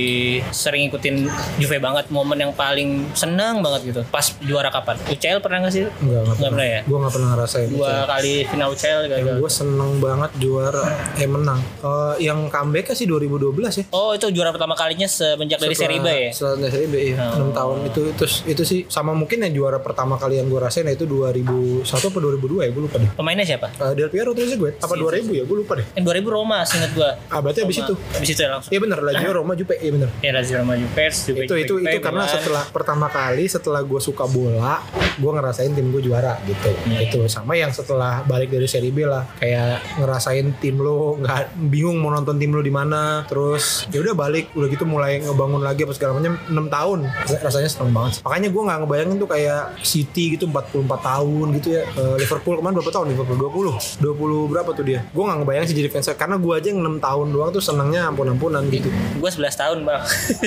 sering 0.51 0.87
ikutin 0.87 1.27
Juve 1.59 1.79
banget 1.79 2.07
momen 2.09 2.39
yang 2.39 2.53
paling 2.53 3.09
seneng 3.13 3.61
banget 3.61 3.93
gitu 3.93 4.01
pas 4.09 4.23
juara 4.41 4.69
kapan? 4.69 4.95
UCL 5.07 5.41
pernah 5.41 5.65
gak 5.65 5.73
sih? 5.75 5.85
Enggak 6.01 6.23
enggak 6.23 6.37
Nggak 6.39 6.51
pernah 6.55 6.67
ya? 6.67 6.81
gue 6.85 6.99
nggak 6.99 7.13
pernah 7.13 7.29
ngerasain 7.35 7.69
dua 7.69 7.91
kali 8.07 8.35
final 8.47 8.69
UCL 8.73 9.01
gagal. 9.09 9.37
gue 9.39 9.51
seneng 9.51 9.91
banget 9.99 10.31
juara 10.39 10.85
eh 11.17 11.29
menang. 11.29 11.61
Eh, 11.83 12.15
yang 12.25 12.47
comeback 12.49 12.95
sih 12.95 13.05
2012 13.05 13.81
ya. 13.81 13.85
Oh 13.91 14.13
itu 14.13 14.27
juara 14.31 14.51
pertama 14.51 14.73
kalinya 14.73 15.07
semenjak 15.07 15.59
dari 15.59 15.75
Serie 15.75 15.99
B 15.99 16.09
ya? 16.09 16.31
Setelah 16.31 16.57
dari 16.63 16.73
Serie 16.73 16.89
B 16.89 16.97
ya. 17.13 17.17
Oh. 17.35 17.51
6 17.51 17.59
tahun. 17.59 17.77
Itu 17.91 18.01
itu 18.15 18.25
itu 18.47 18.63
sih 18.63 18.81
sama 18.87 19.13
mungkin 19.13 19.43
yang 19.43 19.53
juara 19.55 19.79
pertama 19.79 20.15
kali 20.15 20.39
yang 20.39 20.47
gue 20.47 20.61
rasain 20.61 20.87
itu 20.87 21.05
2001 21.05 21.83
apa 21.83 22.19
2002 22.19 22.65
ya? 22.65 22.71
Gue 22.71 22.83
lupa 22.87 22.97
deh. 22.97 23.11
pemainnya 23.13 23.45
siapa? 23.45 23.69
Eh, 23.75 23.93
Del 23.93 24.09
Piero 24.09 24.31
terus 24.33 24.55
gue. 24.55 24.71
Apa 24.79 24.95
2000 24.95 25.33
ya? 25.35 25.45
Gue 25.45 25.57
lupa 25.65 25.73
deh. 25.77 25.87
yang 25.97 26.05
2000 26.07 26.29
Roma 26.29 26.63
seinget 26.63 26.93
gua 26.95 27.17
Ah 27.39 27.41
berarti 27.41 27.63
abis 27.63 27.87
itu. 27.87 27.95
Abis 27.95 28.29
itu 28.35 28.41
ya 28.43 28.51
langsung. 28.51 28.71
Iya 28.75 28.81
bener 28.83 28.99
Lazio 28.99 29.31
Roma 29.31 29.53
Juve 29.55 29.75
iya 29.79 29.91
bener. 29.95 30.11
ya 30.19 30.31
Lazio 30.35 30.57
Roma 30.59 30.75
Juve 30.75 31.05
Juve 31.07 31.39
itu 31.47 31.55
itu 31.55 31.75
itu 31.79 31.99
karena 32.03 32.25
setelah 32.27 32.65
pertama 32.67 33.07
kali 33.07 33.47
setelah 33.47 33.81
gue 33.87 34.01
suka 34.03 34.27
bola 34.27 34.83
gue 35.19 35.31
ngerasain 35.31 35.71
tim 35.71 35.95
gue 35.95 36.03
juara 36.03 36.39
gitu. 36.47 36.71
Iya. 36.91 37.11
itu 37.11 37.19
sama 37.31 37.55
yang 37.55 37.71
setelah 37.71 38.27
balik 38.27 38.51
dari 38.51 38.67
seri 38.67 38.91
B 38.91 39.07
lah. 39.07 39.23
Kayak 39.39 39.87
ngerasain 40.03 40.59
tim 40.59 40.83
lo 40.83 41.15
nggak 41.23 41.55
bingung 41.71 42.03
mau 42.03 42.11
nonton 42.11 42.35
tim 42.43 42.51
lo 42.51 42.59
di 42.59 42.75
mana. 42.75 43.23
Terus 43.31 43.87
ya 43.95 44.03
udah 44.03 44.15
balik 44.19 44.51
udah 44.59 44.67
gitu 44.67 44.83
mulai 44.83 45.23
ngebangun 45.23 45.63
lagi 45.63 45.87
apa 45.87 45.95
segala 45.95 46.19
macam 46.19 46.35
6 46.51 46.75
tahun. 46.75 46.99
Rasanya 47.39 47.71
seneng 47.71 47.95
banget 47.95 48.19
makanya 48.25 48.49
gue 48.51 48.63
nggak 48.63 48.79
ngebayangin 48.83 49.17
tuh 49.21 49.31
kayak 49.31 49.63
City 49.85 50.25
gitu 50.35 50.49
44 50.51 50.85
tahun 51.01 51.47
gitu 51.61 51.69
ya. 51.79 51.83
Eh, 51.87 52.17
Liverpool 52.19 52.59
kemarin 52.59 52.75
berapa 52.81 52.93
tahun? 52.93 53.07
Liverpool 53.15 53.39
20 53.39 54.03
20 54.03 54.53
berapa 54.53 54.71
tuh 54.75 54.85
dia? 54.85 55.01
Gue 55.13 55.23
nggak 55.29 55.39
ngebayangin 55.45 55.69
sih 55.69 55.77
jadi 55.77 55.89
fans. 55.93 56.09
Karena 56.17 56.37
gue 56.41 56.53
aja 56.53 56.69
yang 56.73 56.81
6 56.83 56.99
tahun 56.99 57.28
doang 57.29 57.51
tuh 57.51 57.61
senangnya 57.61 58.07
ampun-ampunan 58.07 58.65
gitu. 58.69 58.89
gue 58.91 59.31
11 59.31 59.49
tahun 59.53 59.79
bang. 59.83 60.03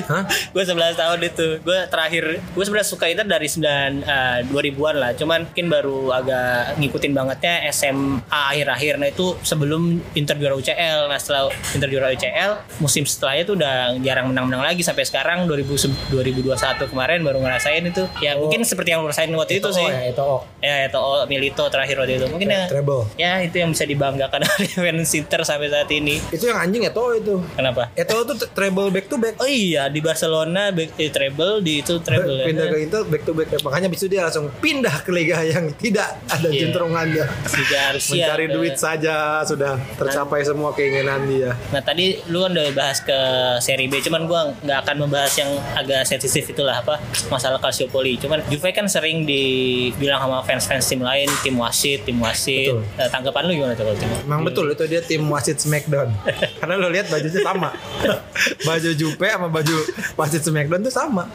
Hah? 0.08 0.24
gue 0.54 0.64
11 0.64 0.76
tahun 0.94 1.20
itu. 1.22 1.48
Gue 1.62 1.80
terakhir 1.88 2.24
gue 2.40 2.64
sebenarnya 2.64 2.88
suka 2.88 3.06
Inter 3.08 3.26
dari 3.26 3.48
9 3.48 3.62
eh, 4.02 4.40
2000-an 4.48 4.96
lah. 4.98 5.12
Cuman 5.14 5.40
mungkin 5.46 5.68
baru 5.68 6.12
agak 6.12 6.78
ngikutin 6.78 7.12
bangetnya 7.12 7.54
SMA 7.72 8.18
akhir-akhir. 8.52 8.98
Nah 8.98 9.08
itu 9.08 9.36
sebelum 9.42 9.82
Inter 10.14 10.36
juara 10.36 10.56
UCL 10.56 11.08
nah 11.08 11.18
setelah 11.18 11.48
Inter 11.72 11.88
juara 11.88 12.10
UCL 12.10 12.52
musim 12.80 13.04
setelahnya 13.04 13.44
tuh 13.44 13.56
udah 13.56 13.76
jarang 14.00 14.32
menang-menang 14.32 14.64
lagi 14.64 14.82
sampai 14.82 15.04
sekarang. 15.04 15.44
2000, 15.46 16.12
2021 16.12 16.88
kemarin 16.88 17.20
baru 17.22 17.40
ngerasain 17.40 17.84
itu. 17.84 18.04
Ya 18.20 18.32
Oh. 18.32 18.48
mungkin 18.48 18.64
seperti 18.64 18.96
yang 18.96 19.04
lu 19.04 19.12
rasain 19.12 19.28
waktu 19.32 19.60
itu, 19.60 19.68
Oh, 19.68 19.76
sih. 19.76 19.84
ya, 19.84 20.08
itu 20.08 20.24
oh. 20.24 20.42
ya 20.64 20.88
itu 20.88 20.96
oh, 20.96 21.20
Milito 21.28 21.68
terakhir 21.68 22.00
waktu 22.00 22.16
itu. 22.16 22.26
Mungkin 22.32 22.48
ya 22.48 22.64
treble. 22.66 23.04
ya 23.16 23.44
itu 23.44 23.60
yang 23.60 23.70
bisa 23.70 23.84
dibanggakan 23.84 24.42
oleh 24.48 24.72
fans 24.72 25.12
Inter 25.12 25.42
sampai 25.44 25.68
saat 25.68 25.92
ini. 25.92 26.18
Itu 26.32 26.48
yang 26.48 26.58
anjing 26.72 26.88
Eto'o 26.88 27.12
itu 27.12 27.36
kenapa 27.54 27.92
Eto'o 28.00 28.24
tuh 28.24 28.48
treble 28.56 28.88
back 28.88 29.12
to 29.12 29.20
back 29.20 29.36
Oh 29.44 29.50
iya 29.50 29.92
di 29.92 30.00
Barcelona 30.00 30.72
back 30.72 30.96
eh, 30.96 31.12
treble 31.12 31.60
di 31.60 31.84
itu 31.84 32.00
treble 32.00 32.40
ya. 32.40 32.46
pindah 32.50 32.66
ke 32.72 32.78
Inter 32.80 33.02
back 33.04 33.24
to 33.28 33.36
back 33.36 33.48
makanya 33.60 33.92
abis 33.92 34.00
itu 34.00 34.08
dia 34.16 34.22
langsung 34.24 34.48
pindah 34.64 34.96
ke 35.04 35.12
liga 35.12 35.44
yang 35.44 35.68
tidak 35.76 36.16
ada 36.32 36.48
juntrungannya 36.48 37.26
Juga 37.52 37.78
harus 37.92 38.04
siap, 38.08 38.16
mencari 38.16 38.46
ya. 38.48 38.54
duit 38.56 38.76
saja 38.80 39.16
sudah 39.44 39.76
tercapai 40.00 40.48
semua 40.48 40.72
keinginan 40.72 41.28
dia 41.28 41.52
Nah 41.76 41.84
tadi 41.84 42.16
lu 42.32 42.48
kan 42.48 42.56
udah 42.56 42.72
bahas 42.72 43.04
ke 43.04 43.18
seri 43.60 43.90
B, 43.90 44.00
cuman 44.00 44.30
gua 44.30 44.54
nggak 44.62 44.80
akan 44.88 44.96
membahas 45.04 45.34
yang 45.42 45.52
agak 45.76 46.08
sensitif 46.08 46.48
itulah 46.48 46.80
apa 46.80 47.02
masalah 47.28 47.58
Calciopoli. 47.60 48.16
Cuman 48.22 48.40
Juve 48.48 48.70
kan 48.72 48.86
sering 48.88 49.26
dibilang 49.26 50.22
sama 50.22 50.40
fans-fans 50.46 50.86
tim 50.88 51.02
lain, 51.02 51.28
tim 51.42 51.56
wasit, 51.58 52.06
tim 52.06 52.18
wasit. 52.22 52.72
Betul. 52.72 52.84
Nah, 52.96 53.08
tanggapan 53.10 53.42
lu 53.50 53.54
gimana 53.58 53.74
tuh? 53.76 53.92
Emang 54.24 54.42
betul 54.46 54.72
itu 54.72 54.84
dia 54.88 55.02
tim 55.04 55.24
wasit 55.28 55.58
Smackdown 55.60 56.14
karena 56.62 56.78
lo 56.78 56.88
lihat 56.88 57.10
bajunya 57.10 57.42
sama. 57.42 57.74
Baju 58.68 58.90
Jupe 58.94 59.26
sama 59.26 59.50
baju 59.50 59.76
wasit 60.14 60.46
Smackdown 60.46 60.86
tuh 60.86 60.94
sama. 60.94 61.26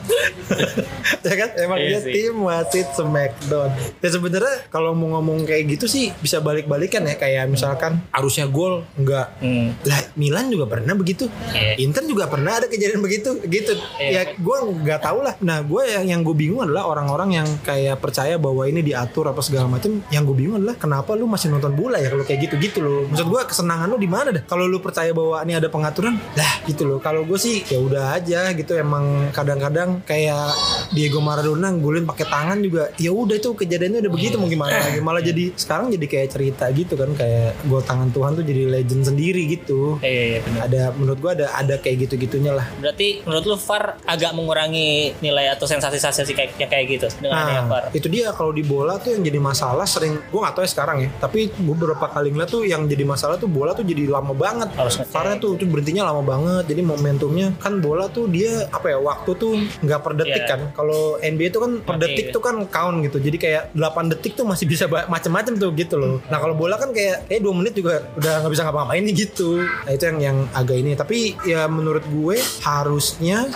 Ya 1.27 1.35
kan? 1.35 1.51
Emang 1.59 1.79
Iya 1.83 1.99
dia 1.99 2.01
sih. 2.03 2.13
tim 2.15 2.35
wasit 2.39 2.87
Smackdown. 2.95 3.71
Ya 3.99 4.09
sebenarnya 4.11 4.57
kalau 4.71 4.95
mau 4.95 5.19
ngomong 5.19 5.43
kayak 5.43 5.75
gitu 5.75 5.91
sih 5.91 6.15
bisa 6.19 6.39
balik-balikan 6.39 7.03
ya. 7.03 7.19
Kayak 7.19 7.51
misalkan 7.51 7.99
harusnya 8.15 8.47
gol 8.47 8.87
enggak. 8.95 9.35
Hmm. 9.43 9.75
lah 9.83 9.99
Milan 10.15 10.47
juga 10.49 10.71
pernah 10.71 10.95
begitu. 10.95 11.27
Iya. 11.51 11.83
Inter 11.83 12.07
juga 12.07 12.31
pernah 12.31 12.63
ada 12.63 12.71
kejadian 12.71 13.03
begitu 13.03 13.43
gitu. 13.43 13.75
Iya. 13.99 14.23
ya 14.31 14.39
gue 14.39 14.57
nggak 14.87 15.01
tahu 15.03 15.19
lah. 15.27 15.35
Nah 15.43 15.67
gue 15.67 15.83
yang 15.83 16.05
yang 16.07 16.21
gue 16.23 16.35
bingung 16.35 16.63
adalah 16.63 16.87
orang-orang 16.87 17.43
yang 17.43 17.49
kayak 17.67 17.99
percaya 17.99 18.39
bahwa 18.39 18.63
ini 18.67 18.87
diatur 18.87 19.27
apa 19.27 19.43
segala 19.43 19.67
macam 19.67 19.99
yang 20.11 20.23
gue 20.23 20.37
bingung 20.37 20.63
adalah 20.63 20.79
kenapa 20.79 21.19
lu 21.19 21.27
masih 21.27 21.51
nonton 21.51 21.75
bola 21.75 21.99
ya 21.99 22.07
kalau 22.07 22.23
kayak 22.23 22.47
gitu 22.47 22.55
gitu 22.63 22.79
loh. 22.83 23.11
Maksud 23.11 23.27
gue 23.27 23.41
kesenangan 23.51 23.91
lu 23.91 23.99
di 23.99 24.07
mana 24.11 24.31
dah? 24.31 24.43
Kalau 24.47 24.67
lu 24.67 24.79
percaya 24.79 25.11
bahwa 25.17 25.41
ini 25.41 25.57
ada 25.57 25.69
pengaturan 25.69 26.21
lah 26.37 26.53
gitu 26.65 26.85
loh 26.85 26.99
kalau 26.99 27.25
gue 27.25 27.39
sih 27.39 27.65
ya 27.65 27.81
udah 27.81 28.13
aja 28.13 28.53
gitu 28.53 28.77
emang 28.77 29.33
kadang-kadang 29.33 30.05
kayak 30.05 30.53
Diego 30.93 31.19
Maradona 31.19 31.73
golin 31.73 32.05
pakai 32.05 32.27
tangan 32.27 32.59
juga 32.61 32.93
ya 32.97 33.09
udah 33.09 33.33
itu 33.33 33.51
kejadiannya 33.51 34.05
udah 34.05 34.13
begitu 34.13 34.37
mau 34.37 34.47
gimana 34.47 34.77
lagi 34.83 35.01
malah 35.01 35.23
jadi 35.23 35.57
sekarang 35.57 35.89
jadi 35.89 36.07
kayak 36.07 36.29
cerita 36.29 36.65
gitu 36.69 36.95
kan 36.95 37.11
kayak 37.13 37.57
gol 37.65 37.81
tangan 37.81 38.11
Tuhan 38.11 38.35
tuh 38.35 38.45
jadi 38.45 38.63
legend 38.69 39.03
sendiri 39.07 39.49
gitu 39.49 39.97
Iya, 39.99 40.23
iya 40.29 40.39
benar. 40.43 40.61
ada 40.67 40.83
menurut 40.93 41.19
gua 41.19 41.33
ada 41.33 41.47
ada 41.53 41.75
kayak 41.77 41.97
gitu-gitunya 42.05 42.51
lah. 42.51 42.67
Berarti 42.77 43.23
menurut 43.23 43.45
lu 43.45 43.57
VAR 43.57 43.97
agak 44.03 44.35
mengurangi 44.35 45.15
nilai 45.19 45.47
atau 45.49 45.65
sensasi-sensasi 45.65 46.33
kayak 46.33 46.51
yang 46.59 46.67
kayak 46.67 46.87
gitu 46.91 47.07
dengan 47.17 47.39
Nah, 47.39 47.65
VAR. 47.65 47.85
itu 47.95 48.07
dia 48.07 48.29
kalau 48.31 48.51
di 48.51 48.61
bola 48.61 48.99
tuh 48.99 49.15
yang 49.15 49.23
jadi 49.23 49.39
masalah 49.39 49.87
sering 49.87 50.19
gua 50.29 50.47
nggak 50.47 50.55
tahu 50.55 50.65
ya 50.65 50.71
sekarang 50.71 50.97
ya, 51.01 51.09
tapi 51.17 51.49
beberapa 51.57 52.07
kali 52.07 52.29
ngeliat 52.29 52.51
tuh 52.51 52.63
yang 52.63 52.85
jadi 52.85 53.05
masalah 53.05 53.37
tuh 53.37 53.47
bola 53.47 53.73
tuh 53.73 53.83
jadi 53.83 54.05
lama 54.07 54.35
banget. 54.35 54.69
Harus 54.75 54.99
Karena 55.13 55.39
tuh 55.39 55.57
itu 55.57 55.65
berhentinya 55.67 56.09
lama 56.11 56.23
banget. 56.23 56.65
Jadi 56.71 56.83
momentumnya 56.83 57.55
kan 57.59 57.79
bola 57.81 58.07
tuh 58.11 58.27
dia 58.27 58.67
apa 58.71 58.93
ya 58.93 58.99
waktu 59.01 59.31
tuh 59.37 59.55
nggak 59.83 60.01
per 60.03 60.13
detik 60.15 60.43
Iya. 60.47 60.51
kan. 60.53 60.61
Kalau 60.75 61.17
NBA 61.19 61.49
tuh 61.51 61.61
kan 61.65 61.73
per 61.81 61.95
Mati 61.97 62.03
detik 62.05 62.27
tuh 62.31 62.43
kan 62.43 62.57
count 62.69 62.97
gitu. 63.03 63.17
Jadi 63.19 63.37
kayak 63.37 63.63
8 63.73 64.13
detik 64.13 64.33
tuh 64.37 64.45
masih 64.45 64.67
bisa 64.69 64.85
macem-macem 64.89 65.57
tuh 65.57 65.71
gitu 65.73 65.97
loh. 65.97 66.21
Nah 66.29 66.39
kalau 66.39 66.55
bola 66.55 66.77
kan 66.77 66.91
kayak 66.93 67.27
kayak 67.27 67.41
dua 67.41 67.55
menit 67.57 67.73
juga 67.73 68.05
udah 68.17 68.45
nggak 68.45 68.53
bisa 68.53 68.63
ngapa-ngapain 68.67 69.03
nih 69.05 69.15
gitu. 69.17 69.51
Nah 69.63 69.93
itu 69.93 70.05
yang 70.05 70.19
yang 70.21 70.37
agak 70.53 70.77
ini. 70.77 70.93
Tapi 70.95 71.19
ya 71.47 71.65
menurut 71.67 72.05
gue 72.07 72.37
harusnya 72.63 73.49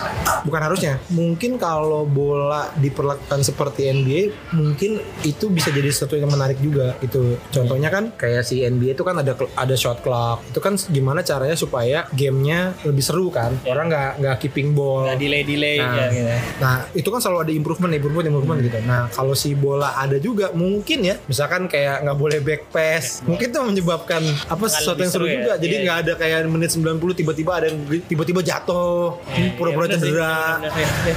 bukan 0.43 0.61
harusnya. 0.61 0.97
Mungkin 1.11 1.55
kalau 1.55 2.03
bola 2.03 2.71
diperlakukan 2.75 3.45
seperti 3.45 3.91
NBA, 3.91 4.21
mungkin 4.55 4.97
itu 5.21 5.45
bisa 5.47 5.69
jadi 5.69 5.89
sesuatu 5.91 6.17
yang 6.17 6.31
menarik 6.31 6.57
juga 6.57 6.97
gitu. 6.99 7.37
Contohnya 7.51 7.93
kan 7.93 8.11
kayak 8.15 8.43
si 8.43 8.63
NBA 8.63 8.95
itu 8.95 9.03
kan 9.03 9.19
ada 9.19 9.33
ada 9.55 9.75
shot 9.75 10.01
clock. 10.01 10.41
Itu 10.49 10.59
kan 10.59 10.75
gimana 10.89 11.21
caranya 11.41 11.57
supaya 11.57 12.05
gamenya 12.13 12.77
lebih 12.85 13.01
seru 13.01 13.33
kan. 13.33 13.49
Orang 13.65 13.89
nggak 13.89 14.21
nggak 14.21 14.35
keeping 14.37 14.77
ball. 14.77 15.09
Nggak 15.09 15.17
delay-delay 15.17 15.77
Nah, 15.81 15.89
ya 15.97 16.05
gitu. 16.13 16.29
Nah 16.61 16.73
itu 16.93 17.09
kan 17.09 17.19
selalu 17.19 17.39
ada 17.41 17.51
improvement, 17.51 17.91
improvement, 17.91 18.25
improvement 18.29 18.59
gitu. 18.61 18.77
Nah 18.85 19.09
kalau 19.09 19.33
si 19.33 19.57
bola 19.57 19.97
ada 19.97 20.21
juga 20.21 20.53
mungkin 20.53 21.01
ya, 21.01 21.17
misalkan 21.25 21.65
kayak 21.65 22.05
nggak 22.05 22.17
boleh 22.17 22.39
back 22.45 22.61
pass, 22.69 23.25
mungkin 23.25 23.49
itu 23.49 23.57
menyebabkan 23.57 24.21
apa 24.45 24.61
Nggak 24.61 24.69
sesuatu 24.77 25.01
yang 25.01 25.09
seru 25.11 25.25
ya? 25.25 25.33
juga. 25.41 25.53
Jadi 25.57 25.69
Iya, 25.71 25.81
nggak 25.81 25.97
ada 25.97 26.13
kayak 26.13 26.37
menit 26.45 26.69
90 26.69 27.17
tiba-tiba 27.17 27.51
ada 27.57 27.65
yang 27.71 27.79
tiba-tiba 28.05 28.39
jatuh, 28.45 29.17
pura-pura 29.57 29.89
Iya, 29.89 29.97
bener 29.97 29.97
sih, 29.97 30.11
cedera, 30.13 30.37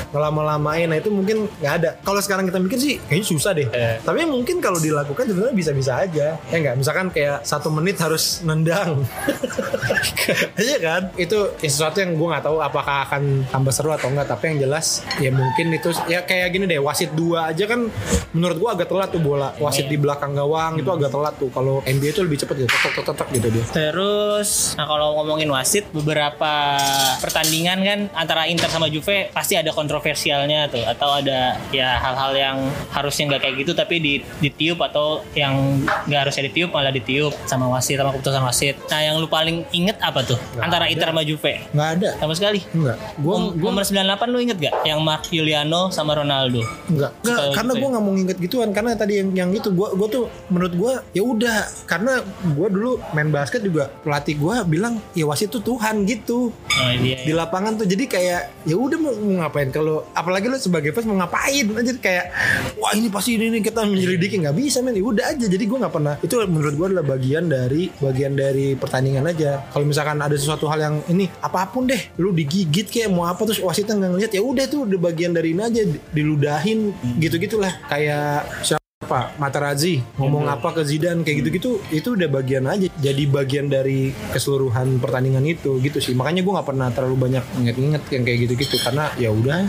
ngelama-lamain. 0.08 0.86
Nah 0.88 0.96
itu 0.96 1.10
mungkin 1.12 1.36
nggak 1.60 1.74
ada. 1.76 1.90
Kalau 2.00 2.20
sekarang 2.24 2.48
kita 2.48 2.56
mikir 2.56 2.78
sih 2.80 2.96
kayaknya 3.04 3.26
susah 3.28 3.52
deh. 3.52 3.68
Iya. 3.68 4.00
Tapi 4.00 4.24
mungkin 4.24 4.62
kalau 4.64 4.80
dilakukan 4.80 5.28
sebenarnya 5.28 5.52
bisa-bisa 5.52 6.00
aja. 6.00 6.38
Ya 6.40 6.56
nggak, 6.56 6.80
misalkan 6.80 7.12
kayak 7.12 7.44
satu 7.44 7.68
menit 7.68 8.00
harus 8.00 8.40
nendang. 8.40 9.02
Iya 10.64 10.78
kan? 10.80 11.02
Itu 11.18 11.52
ya 11.60 11.70
sesuatu 11.70 12.00
yang 12.00 12.16
gue 12.16 12.28
nggak 12.28 12.44
tahu 12.44 12.56
apakah 12.60 13.08
akan 13.08 13.48
tambah 13.50 13.72
seru 13.72 13.90
atau 13.92 14.08
enggak. 14.10 14.28
Tapi 14.30 14.54
yang 14.54 14.58
jelas 14.68 15.02
ya 15.18 15.30
mungkin 15.34 15.74
itu 15.74 15.90
ya 16.06 16.22
kayak 16.24 16.52
gini 16.54 16.64
deh. 16.68 16.80
Wasit 16.80 17.12
dua 17.12 17.52
aja 17.52 17.64
kan 17.68 17.88
menurut 18.32 18.56
gue 18.58 18.70
agak 18.70 18.88
telat 18.90 19.08
tuh 19.10 19.22
bola. 19.22 19.52
Wasit 19.58 19.86
di 19.88 19.96
belakang 19.96 20.36
gawang 20.36 20.80
itu 20.80 20.90
agak 20.90 21.10
telat 21.10 21.34
tuh. 21.36 21.50
Kalau 21.50 21.80
NBA 21.84 22.14
itu 22.14 22.22
lebih 22.22 22.38
cepet 22.40 22.66
gitu. 22.66 22.74
Tok 22.94 23.16
tok 23.16 23.28
gitu 23.32 23.48
dia. 23.50 23.64
Terus, 23.74 24.74
nah 24.78 24.86
kalau 24.86 25.18
ngomongin 25.20 25.50
wasit, 25.50 25.86
beberapa 25.90 26.78
pertandingan 27.20 27.78
kan 27.82 27.98
antara 28.14 28.46
Inter 28.50 28.70
sama 28.70 28.90
Juve 28.90 29.30
pasti 29.30 29.58
ada 29.58 29.70
kontroversialnya 29.74 30.70
tuh, 30.70 30.84
atau 30.84 31.20
ada 31.20 31.58
ya 31.70 31.98
hal-hal 31.98 32.32
yang 32.34 32.56
harusnya 32.90 33.34
nggak 33.34 33.42
kayak 33.42 33.54
gitu 33.64 33.72
tapi 33.74 33.98
di, 33.98 34.14
ditiup 34.42 34.78
atau 34.82 35.22
yang 35.34 35.82
nggak 36.06 36.20
harusnya 36.28 36.50
ditiup 36.50 36.70
malah 36.74 36.94
ditiup 36.94 37.34
sama 37.46 37.66
wasit 37.70 37.98
sama 37.98 38.10
keputusan 38.14 38.42
wasit. 38.44 38.76
Nah 38.90 39.00
yang 39.02 39.16
lu 39.18 39.28
paling 39.30 39.66
inget 39.70 39.93
apa 40.00 40.20
tuh 40.22 40.38
Nggak 40.54 40.64
antara 40.64 40.84
ada. 40.86 40.92
Inter 40.92 41.08
sama 41.10 41.22
Juve? 41.22 41.52
Nggak 41.70 41.88
ada. 41.98 42.08
Sama 42.18 42.32
sekali. 42.34 42.60
Enggak. 42.72 42.96
Gua, 43.18 43.34
gue 43.52 43.70
nomor 43.70 43.84
98 43.84 44.32
lu 44.32 44.38
inget 44.40 44.58
gak? 44.60 44.74
Yang 44.84 45.00
Mark 45.00 45.22
Giuliano 45.26 45.82
sama 45.90 46.12
Ronaldo. 46.14 46.60
Enggak, 46.90 47.12
enggak 47.22 47.44
karena 47.54 47.72
gue 47.74 47.88
nggak 47.88 48.02
mau 48.02 48.12
nginget 48.12 48.38
gituan 48.40 48.70
karena 48.72 48.90
tadi 48.94 49.20
yang 49.20 49.28
yang 49.34 49.50
itu 49.52 49.68
gue 49.70 49.88
gue 49.94 50.08
tuh 50.08 50.24
menurut 50.48 50.74
gue 50.74 50.92
ya 51.12 51.22
udah 51.22 51.56
karena 51.84 52.12
gue 52.24 52.68
dulu 52.70 52.92
main 53.12 53.28
basket 53.28 53.60
juga 53.60 53.90
pelatih 54.02 54.36
gue 54.36 54.54
bilang 54.66 54.98
ya 55.12 55.24
wasit 55.24 55.50
tuh 55.50 55.62
Tuhan 55.62 56.04
gitu 56.04 56.50
Oh 56.50 56.90
iya. 56.90 57.22
di 57.22 57.30
lapangan 57.30 57.78
tuh 57.78 57.86
jadi 57.86 58.04
kayak 58.04 58.40
ya 58.66 58.74
udah 58.74 58.98
mau, 58.98 59.14
mau 59.14 59.34
ngapain 59.46 59.70
kalau 59.70 60.02
apalagi 60.10 60.50
lo 60.50 60.58
sebagai 60.58 60.90
fans 60.90 61.06
mau 61.06 61.16
ngapain 61.16 61.66
aja 61.70 61.92
kayak 61.96 62.24
wah 62.76 62.90
ini 62.92 63.06
pasti 63.08 63.38
ini, 63.38 63.48
ini 63.48 63.58
kita 63.62 63.86
menyelidiki 63.86 64.42
nggak 64.42 64.56
bisa 64.56 64.82
men 64.82 64.98
ya 64.98 65.04
udah 65.04 65.24
aja 65.30 65.46
jadi 65.46 65.64
gue 65.64 65.78
nggak 65.78 65.94
pernah 65.94 66.14
itu 66.18 66.34
menurut 66.44 66.74
gue 66.74 66.86
adalah 66.90 67.06
bagian 67.06 67.46
dari 67.46 67.88
bagian 67.96 68.34
dari 68.34 68.74
pertandingan 68.74 69.30
aja 69.30 69.62
kalau 69.84 69.92
misalkan 69.92 70.16
ada 70.16 70.32
sesuatu 70.32 70.64
hal 70.64 70.80
yang 70.80 70.96
ini 71.12 71.28
apa 71.44 71.68
pun 71.68 71.84
deh 71.84 72.08
lu 72.16 72.32
digigit 72.32 72.88
kayak 72.88 73.12
mau 73.12 73.28
apa 73.28 73.44
terus 73.44 73.60
wasitnya 73.60 74.00
nggak 74.00 74.10
ngeliat 74.16 74.32
ya 74.32 74.40
udah 74.40 74.64
tuh 74.64 74.88
udah 74.88 74.96
bagian 74.96 75.36
dari 75.36 75.52
ini 75.52 75.60
aja 75.60 75.84
diludahin 76.08 76.96
gitu 77.20 77.36
gitulah 77.36 77.68
kayak 77.92 78.48
siapa 79.04 79.36
Materazzi 79.36 80.00
ngomong 80.16 80.48
apa 80.48 80.72
ke 80.72 80.80
Zidane 80.80 81.20
kayak 81.20 81.44
gitu-gitu 81.44 81.76
itu 81.92 82.16
udah 82.16 82.24
bagian 82.24 82.64
aja 82.64 82.88
jadi 82.96 83.28
bagian 83.28 83.68
dari 83.68 84.16
keseluruhan 84.32 84.96
pertandingan 84.96 85.44
itu 85.44 85.76
gitu 85.84 86.00
sih. 86.00 86.16
Makanya 86.16 86.40
gue 86.40 86.52
nggak 86.56 86.64
pernah 86.64 86.88
terlalu 86.88 87.28
banyak 87.28 87.44
inget-inget 87.60 88.02
yang 88.08 88.22
kayak 88.24 88.38
gitu-gitu 88.48 88.76
karena 88.80 89.12
ya 89.20 89.28
udah. 89.28 89.68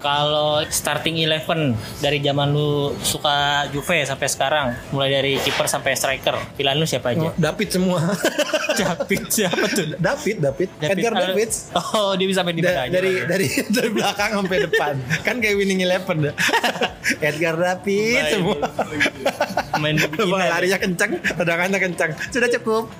Kalau 0.00 0.64
starting 0.64 1.20
eleven 1.20 1.76
dari 2.00 2.24
zaman 2.24 2.56
lu 2.56 2.96
suka 3.04 3.68
Juve 3.68 4.00
sampai 4.08 4.32
sekarang, 4.32 4.66
mulai 4.96 5.12
dari 5.12 5.36
kiper 5.36 5.68
sampai 5.68 5.92
striker, 5.92 6.40
pilihan 6.56 6.80
lu 6.80 6.88
siapa 6.88 7.12
aja? 7.12 7.36
David 7.36 7.68
semua. 7.68 8.00
David 8.80 9.28
siapa 9.28 9.68
tuh? 9.68 9.92
David 10.00 10.36
David, 10.40 10.68
Edgar 10.80 11.12
David 11.12 11.52
Oh, 11.76 12.16
dia 12.16 12.24
bisa 12.24 12.40
main 12.40 12.56
di 12.56 12.64
Da- 12.64 12.72
mana 12.72 12.88
aja. 12.88 12.92
dari 12.96 13.12
dari 13.28 13.46
dari 13.68 13.90
belakang 13.92 14.40
sampai 14.40 14.58
depan. 14.64 14.94
Kan 15.20 15.36
kayak 15.44 15.60
winning 15.60 15.84
eleven. 15.84 16.32
Edgar 17.28 17.60
David 17.60 18.22
semua 18.30 18.69
main. 19.82 19.96
Wah, 20.28 20.44
larinya 20.58 20.78
kencang 20.78 21.18
tendangannya 21.22 21.78
kencang 21.80 22.10
sudah 22.30 22.48
cukup. 22.58 22.84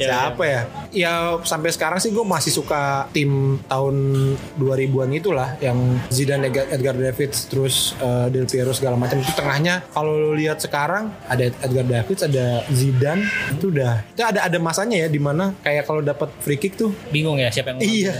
Ya, 0.00 0.10
siapa 0.10 0.42
ya 0.42 0.48
ya 0.48 0.62
sampai 1.44 1.70
sekarang 1.72 1.98
sih 2.00 2.10
gue 2.10 2.24
masih 2.24 2.52
suka 2.52 3.08
tim 3.12 3.60
tahun 3.68 3.96
2000-an 4.56 5.10
itulah 5.12 5.48
yang 5.60 5.76
Zidane 6.08 6.48
Edgar, 6.48 6.66
Edgar 6.72 6.94
David 6.96 7.30
terus 7.48 7.92
eh, 8.00 8.26
Del 8.32 8.48
Piero 8.48 8.72
segala 8.72 8.96
macam 8.96 9.20
itu 9.20 9.32
tengahnya 9.36 9.84
kalau 9.92 10.16
lo 10.16 10.30
lihat 10.32 10.58
sekarang 10.62 11.12
ada 11.28 11.52
Edgar 11.62 11.84
David 11.84 12.18
ada 12.24 12.64
Zidane 12.72 13.22
itu 13.52 13.68
udah 13.68 14.04
itu 14.08 14.22
ada 14.24 14.44
ada 14.44 14.58
masanya 14.58 15.04
ya 15.04 15.08
di 15.08 15.20
mana 15.20 15.52
kayak 15.60 15.84
kalau 15.84 16.00
dapat 16.00 16.32
free 16.40 16.56
kick 16.60 16.74
tuh 16.76 16.92
Bingung 17.12 17.36
ya 17.40 17.48
siapa 17.52 17.74
yang 17.74 17.80
Iya. 17.84 18.14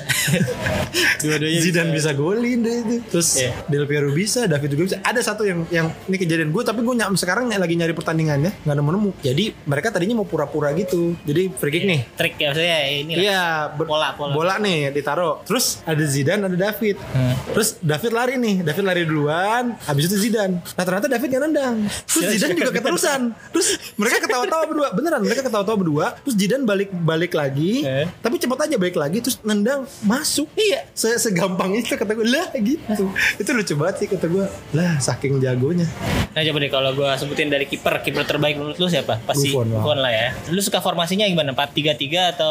Dua-duanya 1.22 1.60
Zidane 1.60 1.90
bisa 1.92 2.10
golin 2.16 2.64
deh 2.64 2.76
itu. 2.84 2.96
Terus 3.10 3.28
Iya. 3.38 3.52
Del 3.68 3.84
Piero 3.86 4.10
bisa, 4.10 4.48
David 4.48 4.68
juga 4.74 4.82
bisa. 4.88 4.96
Ada 5.04 5.20
satu 5.22 5.42
yang 5.44 5.66
yang 5.68 5.86
ini 6.08 6.16
kejadian 6.16 6.50
gue 6.50 6.62
tapi 6.64 6.80
gue 6.82 6.94
nyam 6.94 7.14
sekarang 7.14 7.50
lagi 7.50 7.74
nyari 7.74 7.92
pertandingannya 7.92 8.64
nggak 8.64 8.76
nemu 8.76 8.90
nemu. 8.96 9.10
Jadi 9.22 9.44
mereka 9.66 9.92
tadinya 9.92 10.22
mau 10.22 10.26
pura-pura 10.28 10.72
gitu. 10.74 11.14
Jadi 11.26 11.52
free 11.52 11.72
kick 11.74 11.84
nih. 11.84 12.00
Trik 12.16 12.34
ya 12.38 12.50
maksudnya 12.58 12.78
ini 12.90 13.12
lah. 13.14 13.22
Iya, 13.22 13.44
Pola, 13.78 14.08
pola. 14.18 14.32
bola 14.34 14.54
nih 14.58 14.90
ditaruh. 14.90 15.46
Terus 15.46 15.80
ada 15.86 16.02
Zidane, 16.02 16.42
ada 16.42 16.58
David. 16.58 16.96
Hmm. 16.98 17.34
Terus 17.54 17.78
David 17.78 18.12
lari 18.12 18.34
nih, 18.36 18.56
David 18.66 18.84
lari 18.84 19.02
duluan, 19.06 19.78
habis 19.86 20.10
itu 20.10 20.18
Zidane. 20.18 20.58
Nah 20.58 20.82
ternyata 20.82 21.06
David 21.06 21.28
gak 21.30 21.42
nendang. 21.46 21.76
Terus 22.04 22.22
Iya, 22.24 22.30
Zidane 22.34 22.50
iya. 22.50 22.58
juga 22.60 22.72
keterusan. 22.74 23.20
Terus 23.54 23.68
mereka 23.94 24.16
ketawa-tawa 24.26 24.64
berdua, 24.66 24.88
beneran 24.92 25.20
mereka 25.22 25.42
ketawa-tawa 25.46 25.76
berdua. 25.78 26.06
Terus 26.20 26.34
Zidane 26.34 26.64
balik 26.66 26.90
balik 26.92 27.32
lagi, 27.32 27.86
Eh. 27.86 28.06
tapi 28.20 28.36
cepet 28.36 28.58
aja 28.58 28.76
balik 28.76 28.96
lagi, 28.98 29.18
terus 29.22 29.38
nendang 29.40 29.86
masuk. 30.02 30.50
Iya, 30.58 30.90
se 30.92 31.14
segampang 31.16 31.70
itu 31.72 31.94
kata 31.94 32.12
gue 32.12 32.26
lah 32.26 32.50
gitu. 32.58 33.06
itu 33.38 33.50
lucu 33.54 33.74
banget 33.78 33.94
sih 34.02 34.06
kata 34.10 34.26
gue. 34.26 34.46
Lah 34.74 34.98
saking 34.98 35.38
jagonya. 35.38 35.86
Nah 36.34 36.42
coba 36.42 36.58
deh 36.58 36.70
kalau 36.70 36.90
gue 36.92 37.08
sebutin 37.14 37.48
dari 37.48 37.64
kiper, 37.64 38.02
kiper 38.02 38.26
terbaik 38.26 38.58
menurut 38.58 38.76
lu 38.76 38.88
siapa? 38.90 39.22
Pasti 39.22 39.50
Buffon 39.50 39.70
lah. 39.70 39.80
Buffon 39.80 39.98
lah 39.98 40.12
ya. 40.12 40.28
Lu 40.50 40.60
suka 40.60 40.78
formasinya 40.78 41.24
gimana? 41.24 41.52
4-3-3 41.52 42.32
atau 42.32 42.47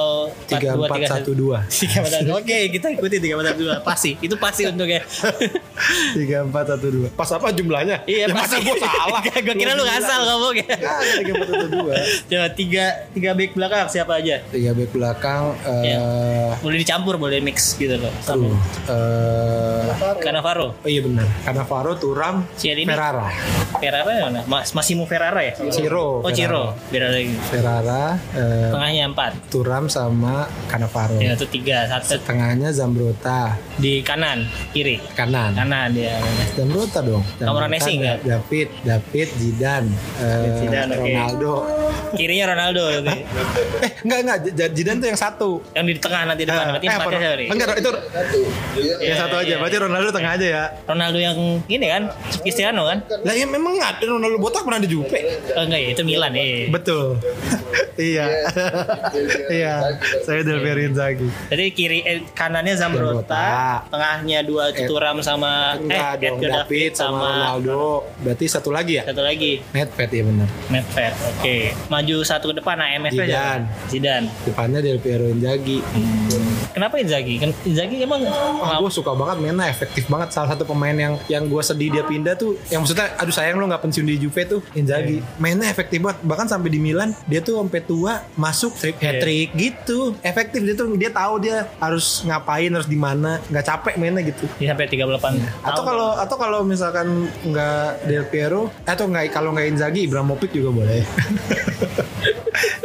3412. 0.47 2.27
3 2.27 2.31
Oke, 2.39 2.57
kita 2.71 2.87
ikuti 2.91 3.17
3 3.19 3.37
4 3.37 3.81
2. 3.81 3.81
Pasti. 3.83 4.11
Itu 4.19 4.35
pasti 4.37 4.63
untuk 4.71 4.87
ya. 4.87 5.01
Tiga 6.13 6.41
empat 6.41 6.65
satu 6.67 6.87
dua. 6.89 7.07
Pas 7.13 7.29
apa 7.29 7.53
jumlahnya? 7.53 8.01
Iya, 8.03 8.25
ya, 8.25 8.33
masa 8.33 8.57
gue 8.57 8.75
salah. 8.75 9.21
gue 9.45 9.53
kira 9.53 9.71
lu 9.73 9.83
ngasal 9.83 10.19
ngomong 10.25 10.55
ya. 10.57 10.67
Tiga 11.21 11.31
empat 11.37 11.47
satu 11.47 11.67
dua. 11.69 11.93
Coba 12.27 12.47
tiga 12.53 12.85
tiga 13.13 13.29
back 13.33 13.51
belakang 13.53 13.85
siapa 13.87 14.13
aja? 14.17 14.41
Tiga 14.47 14.71
back 14.73 14.91
belakang. 14.91 15.43
Iya. 15.63 15.97
eh 15.97 16.51
Boleh 16.59 16.77
dicampur, 16.77 17.15
boleh 17.15 17.39
mix 17.39 17.75
gitu 17.75 17.95
loh. 17.95 18.11
Sama. 18.19 18.49
eh, 18.89 19.83
Cannavaro, 20.19 20.73
oh 20.75 20.89
iya 20.89 21.01
benar. 21.01 21.27
Cannavaro, 21.43 21.95
Turam, 21.95 22.43
Cielini. 22.55 22.87
Ferrara, 22.87 23.29
Ferrara 23.77 24.11
mana? 24.27 24.41
Mas 24.45 24.73
Massimo 24.73 25.05
Ferrara 25.05 25.39
ya? 25.41 25.53
Ciro, 25.69 26.19
Oh 26.21 26.31
Ciro, 26.31 26.73
beda 26.89 27.13
lagi. 27.13 27.33
Ferrara, 27.49 28.17
eh, 28.33 28.71
Tengahnya 28.73 29.03
empat. 29.07 29.31
Turam 29.47 29.86
sama 29.87 30.45
Cannavaro. 30.67 31.17
Ya 31.17 31.33
itu 31.33 31.45
tiga, 31.45 31.87
satu 31.87 32.19
Tengahnya 32.21 32.69
Zambrota, 32.69 33.55
di 33.75 33.99
kanan, 33.99 34.43
kiri. 34.71 34.99
kanan. 35.13 35.51
Kanan 35.53 35.91
dia. 35.91 36.19
Zambrota 36.53 36.99
dong. 36.99 37.23
Nomor 37.37 37.67
Messi 37.67 37.97
nggak? 37.97 38.23
David, 38.23 38.67
David, 38.81 39.27
Zidane, 39.33 39.89
eh, 40.17 40.57
Zidane, 40.57 40.93
oke. 40.93 41.03
Ronaldo. 41.03 41.53
Kirinya 42.13 42.45
Ronaldo 42.49 42.81
nanti. 42.93 43.19
Eh 43.77 43.91
enggak 44.01 44.19
enggak, 44.19 44.37
J- 44.51 44.73
Zidane 44.73 44.97
tuh 44.97 45.07
yang 45.07 45.19
satu. 45.19 45.49
Yang 45.71 45.85
di 45.85 45.93
tengah 45.99 46.21
nanti 46.25 46.43
depan. 46.43 46.57
Eh, 46.59 46.71
Berarti 46.71 46.85
eh, 46.85 46.91
empatnya 46.91 47.19
siapa 47.19 47.35
nih? 47.35 47.47
Enggak, 47.47 47.67
itu 47.75 47.91
Iya, 48.77 48.95
yang 49.05 49.17
satu 49.19 49.35
aja. 49.35 49.45
iya, 49.45 49.55
Berarti 49.57 49.77
Ronaldo 49.77 50.09
tengah 50.09 50.31
aja 50.33 50.47
ya. 50.47 50.63
Ronaldo 50.83 51.17
yang 51.17 51.37
ini 51.63 51.85
kan, 51.85 52.03
Cristiano 52.39 52.85
kan? 52.85 52.97
Lah 53.21 53.33
ya 53.33 53.45
memang 53.45 53.73
nggak 53.73 53.89
ada 53.93 54.05
Ronaldo 54.07 54.37
botak 54.37 54.61
pernah 54.61 54.79
di 54.79 54.87
Juve. 54.87 55.19
Oh 55.53 55.63
enggak 55.63 55.79
ya, 55.79 55.89
itu 55.91 56.01
Milan 56.03 56.31
ya. 56.31 56.45
Betul. 56.69 57.21
iya. 57.97 58.25
iya. 59.49 59.73
Saya 60.25 60.41
Del 60.43 60.59
Piero 60.61 60.81
Inzaghi. 60.81 61.29
Jadi 61.49 61.65
kiri 61.73 61.99
eh, 62.03 62.19
kanannya 62.31 62.75
Zambrota, 62.77 63.83
tengahnya 63.89 64.43
dua 64.45 64.71
Turam 64.73 65.19
sama 65.19 65.75
Enggak 65.77 66.21
eh 66.21 66.29
dong, 66.29 66.39
Edgar 66.39 66.51
David 66.63 66.91
sama 66.95 67.27
Ronaldo. 67.27 68.07
Berarti 68.23 68.45
satu 68.47 68.69
lagi 68.71 69.01
ya? 69.01 69.03
satu 69.07 69.21
lagi 69.23 69.59
Nedved 69.73 70.09
ya 70.11 70.23
benar. 70.23 70.49
Medved. 70.71 71.13
Oke. 71.35 71.57
Maju 71.91 72.15
satu 72.23 72.45
ke 72.51 72.55
depan 72.63 72.75
nah 72.77 72.87
AMF 72.93 73.13
Zidane. 73.13 73.31
aja. 73.33 73.45
Zidane. 73.89 74.27
Depannya 74.45 74.79
Del 74.79 74.99
Piero 75.01 75.27
Inzaghi. 75.27 75.79
Kenapa 76.71 76.95
Inzaghi? 77.01 77.35
Kan 77.41 77.51
Inzaghi 77.65 78.05
emang 78.05 78.21
Wah, 78.27 78.77
gue 78.79 78.91
suka 78.93 79.11
banget 79.17 79.43
mainnya 79.43 79.67
efektif 79.67 80.07
banget. 80.07 80.31
Salah 80.31 80.53
satu 80.55 80.63
pemain 80.63 80.93
yang 80.93 81.13
yang 81.27 81.43
gue 81.47 81.61
sedih 81.63 81.89
dia 81.89 82.03
pindah 82.05 82.37
tuh, 82.37 82.55
yang 82.69 82.83
maksudnya, 82.83 83.11
aduh 83.17 83.33
sayang 83.33 83.57
lo 83.57 83.65
nggak 83.67 83.83
pensiun 83.83 84.05
di 84.05 84.15
Juve 84.21 84.41
tuh, 84.45 84.61
Inzaghi. 84.77 85.19
Mainnya 85.41 85.67
efektif 85.67 85.99
banget. 85.99 86.21
Bahkan 86.23 86.47
sampai 86.47 86.69
di 86.69 86.79
Milan, 86.79 87.11
dia 87.25 87.41
tuh 87.41 87.59
sampai 87.59 87.81
tua 87.83 88.23
masuk 88.37 88.71
hat 88.77 89.15
trick 89.19 89.49
gitu. 89.57 89.66
Efektif 90.21 90.61
dia 90.61 90.73
tuh 90.73 90.93
dia 90.93 91.09
tahu 91.09 91.39
dia 91.39 91.67
harus 91.77 92.23
ngapain, 92.23 92.69
harus 92.69 92.85
di 92.85 92.95
mana, 92.95 93.41
nggak 93.47 93.65
capek 93.65 93.93
mainnya 93.97 94.21
gitu. 94.21 94.45
dia 94.57 94.71
sampai 94.71 94.87
38 94.87 95.07
Atau 95.61 95.81
tahun. 95.81 95.85
kalau 95.85 96.09
atau 96.15 96.35
kalau 96.35 96.59
misalkan 96.61 97.07
nggak 97.43 97.87
Del 98.05 98.25
Piero, 98.27 98.61
atau 98.83 99.05
nggak 99.07 99.31
kalau 99.31 99.51
nggak 99.51 99.67
Inzaghi, 99.67 100.05
Ibrahimovic 100.05 100.51
juga 100.51 100.69
boleh. 100.71 101.01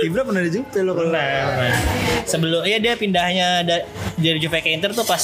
Ibra 0.03 0.27
pernah 0.27 0.43
di 0.43 0.51
Juve 0.51 0.81
loh 0.83 0.95
Pernah, 0.99 1.25
pernah. 1.49 1.75
Sebelum 2.27 2.61
ya 2.67 2.77
dia 2.77 2.95
pindahnya 2.99 3.63
da- 3.63 3.87
dari 4.25 4.39
Juve 4.39 4.59
ke 4.59 4.71
Inter 4.71 4.91
tuh 4.91 5.03
pas 5.03 5.21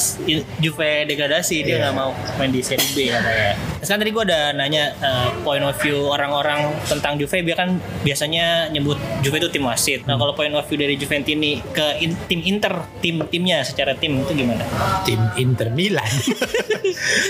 Juve 0.58 0.90
degradasi 1.04 1.56
dia 1.60 1.70
Iya. 1.70 1.78
nggak 1.84 1.94
mau 1.94 2.10
main 2.36 2.48
di 2.48 2.58
Serie 2.58 2.82
B 2.90 3.06
katanya. 3.06 3.54
Terus 3.78 3.88
kan 3.88 3.98
tadi 3.98 4.10
gue 4.10 4.24
ada 4.24 4.50
nanya 4.50 4.90
uh, 4.98 5.30
point 5.40 5.62
of 5.62 5.76
view 5.76 6.04
orang-orang 6.04 6.58
tentang 6.84 7.14
Juve 7.14 7.40
dia 7.40 7.54
kan 7.54 7.74
biasanya 8.02 8.46
nyebut 8.68 8.94
Juve 9.20 9.38
itu 9.38 9.48
tim 9.48 9.62
wasit. 9.62 10.02
Nah 10.02 10.16
kalau 10.16 10.32
point 10.32 10.50
of 10.50 10.64
view 10.64 10.76
dari 10.76 10.94
Juventini 10.94 11.62
ke 11.68 12.00
in- 12.00 12.18
tim 12.26 12.42
Inter 12.42 12.74
tim 12.98 13.22
timnya 13.24 13.62
secara 13.62 13.94
tim 13.94 14.18
itu 14.18 14.32
gimana? 14.34 14.66
tim 15.04 15.20
Inter 15.36 15.70
Milan. 15.70 16.02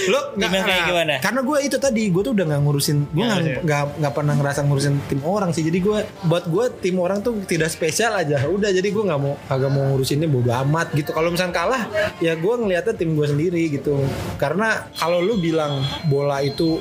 lo 0.08 0.20
Tim 0.34 0.48
yang 0.48 0.64
kayak 0.64 0.82
gimana? 0.86 1.14
Karena 1.18 1.40
gue 1.42 1.58
itu 1.60 1.76
tadi 1.76 2.08
gue 2.08 2.22
tuh 2.22 2.32
udah 2.32 2.44
nggak 2.46 2.62
ngurusin, 2.62 2.98
gue 3.04 3.12
Nggak 3.12 3.26
nggak 3.26 3.38
ngurusin. 3.38 3.64
nggak 3.64 3.82
nggak 3.98 4.12
pernah 4.14 4.34
ngerasa 4.36 4.60
ngurusin 4.64 4.94
tim 5.06 5.20
orang 5.22 5.50
sih. 5.50 5.62
Jadi 5.62 5.78
gue 5.78 5.98
buat 6.24 6.44
gue 6.46 6.64
tim 6.80 6.96
orang 6.96 7.18
tuh 7.20 7.42
tidak 7.44 7.68
spesial 7.68 8.14
aja. 8.14 8.46
Udah 8.46 8.70
jadi 8.70 8.86
gue 8.86 9.02
nggak 9.02 9.20
mau 9.20 9.34
agak 9.46 9.68
mau 9.68 9.82
ngurusinnya 9.88 10.26
bodo 10.26 10.54
amat 10.64 10.94
gitu. 10.94 11.10
Kalau 11.10 11.28
misalnya 11.28 11.52
kalah 11.58 11.82
ya 12.18 12.32
gue 12.34 12.54
ngelihatnya 12.54 12.94
tim 12.94 13.12
gue 13.12 13.26
sendiri 13.26 13.62
gitu. 13.68 13.98
Karena 14.36 14.86
kalau 14.92 15.18
lu 15.18 15.34
bilang 15.36 15.78
bola 16.06 16.38
itu 16.38 16.78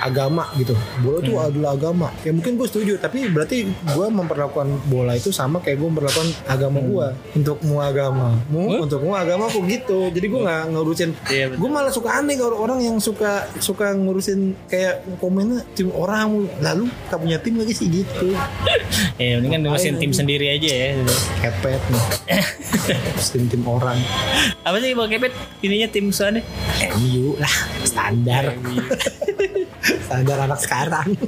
agama 0.00 0.46
gitu, 0.54 0.72
bola 1.00 1.18
itu 1.18 1.32
Hmm. 1.32 1.46
adalah 1.46 1.70
agama. 1.72 2.08
Ya 2.20 2.30
mungkin 2.30 2.54
gue 2.54 2.64
setuju. 2.64 2.96
Tapi 2.96 3.26
berarti 3.26 3.66
gue 3.66 4.06
memperlakukan 4.08 4.68
bola 4.86 5.12
itu 5.12 5.30
sama 5.30 5.58
kayak 5.58 5.76
gue 5.76 5.88
memperlakukan 5.88 6.28
agama 6.46 6.78
gue. 6.80 7.06
Untukmu 7.34 7.76
agamamu, 7.78 8.38
Hmm? 8.70 8.82
untukmu 8.82 9.12
agamaku 9.12 9.58
gitu. 9.66 10.08
Jadi 10.08 10.26
gue 10.26 10.40
nggak 10.40 10.62
ngurusin 10.70 11.10
Iya, 11.26 11.44
betul. 11.48 11.58
gue 11.58 11.70
malah 11.70 11.90
suka 11.90 12.10
aneh 12.12 12.34
kalau 12.34 12.56
orang 12.58 12.80
yang 12.80 12.96
suka 12.96 13.30
suka 13.58 13.90
ngurusin 13.92 14.40
kayak 14.66 15.02
komennya 15.16 15.66
tim 15.72 15.90
orang 15.90 16.30
lalu 16.58 16.86
tak 17.06 17.18
punya 17.18 17.36
tim 17.36 17.56
lagi 17.56 17.72
sih 17.72 17.88
gitu 17.88 18.30
Ya 19.20 19.36
mendingan 19.36 19.66
ngurusin 19.66 19.96
tim 19.96 20.12
sendiri 20.12 20.46
aja 20.48 20.70
ya. 20.70 20.88
kepet 21.40 21.80
nih 21.88 22.04
tim 23.34 23.44
tim 23.50 23.62
orang 23.66 23.98
Apa 24.62 24.78
sih 24.78 24.94
Bang 24.94 25.10
Kepet? 25.10 25.32
Ininya 25.60 25.88
tim 25.90 26.14
soalnya? 26.14 26.42
MU 26.96 27.34
lah 27.36 27.54
standar 27.82 28.54
standar 30.06 30.38
anak 30.46 30.60
sekarang 30.62 31.18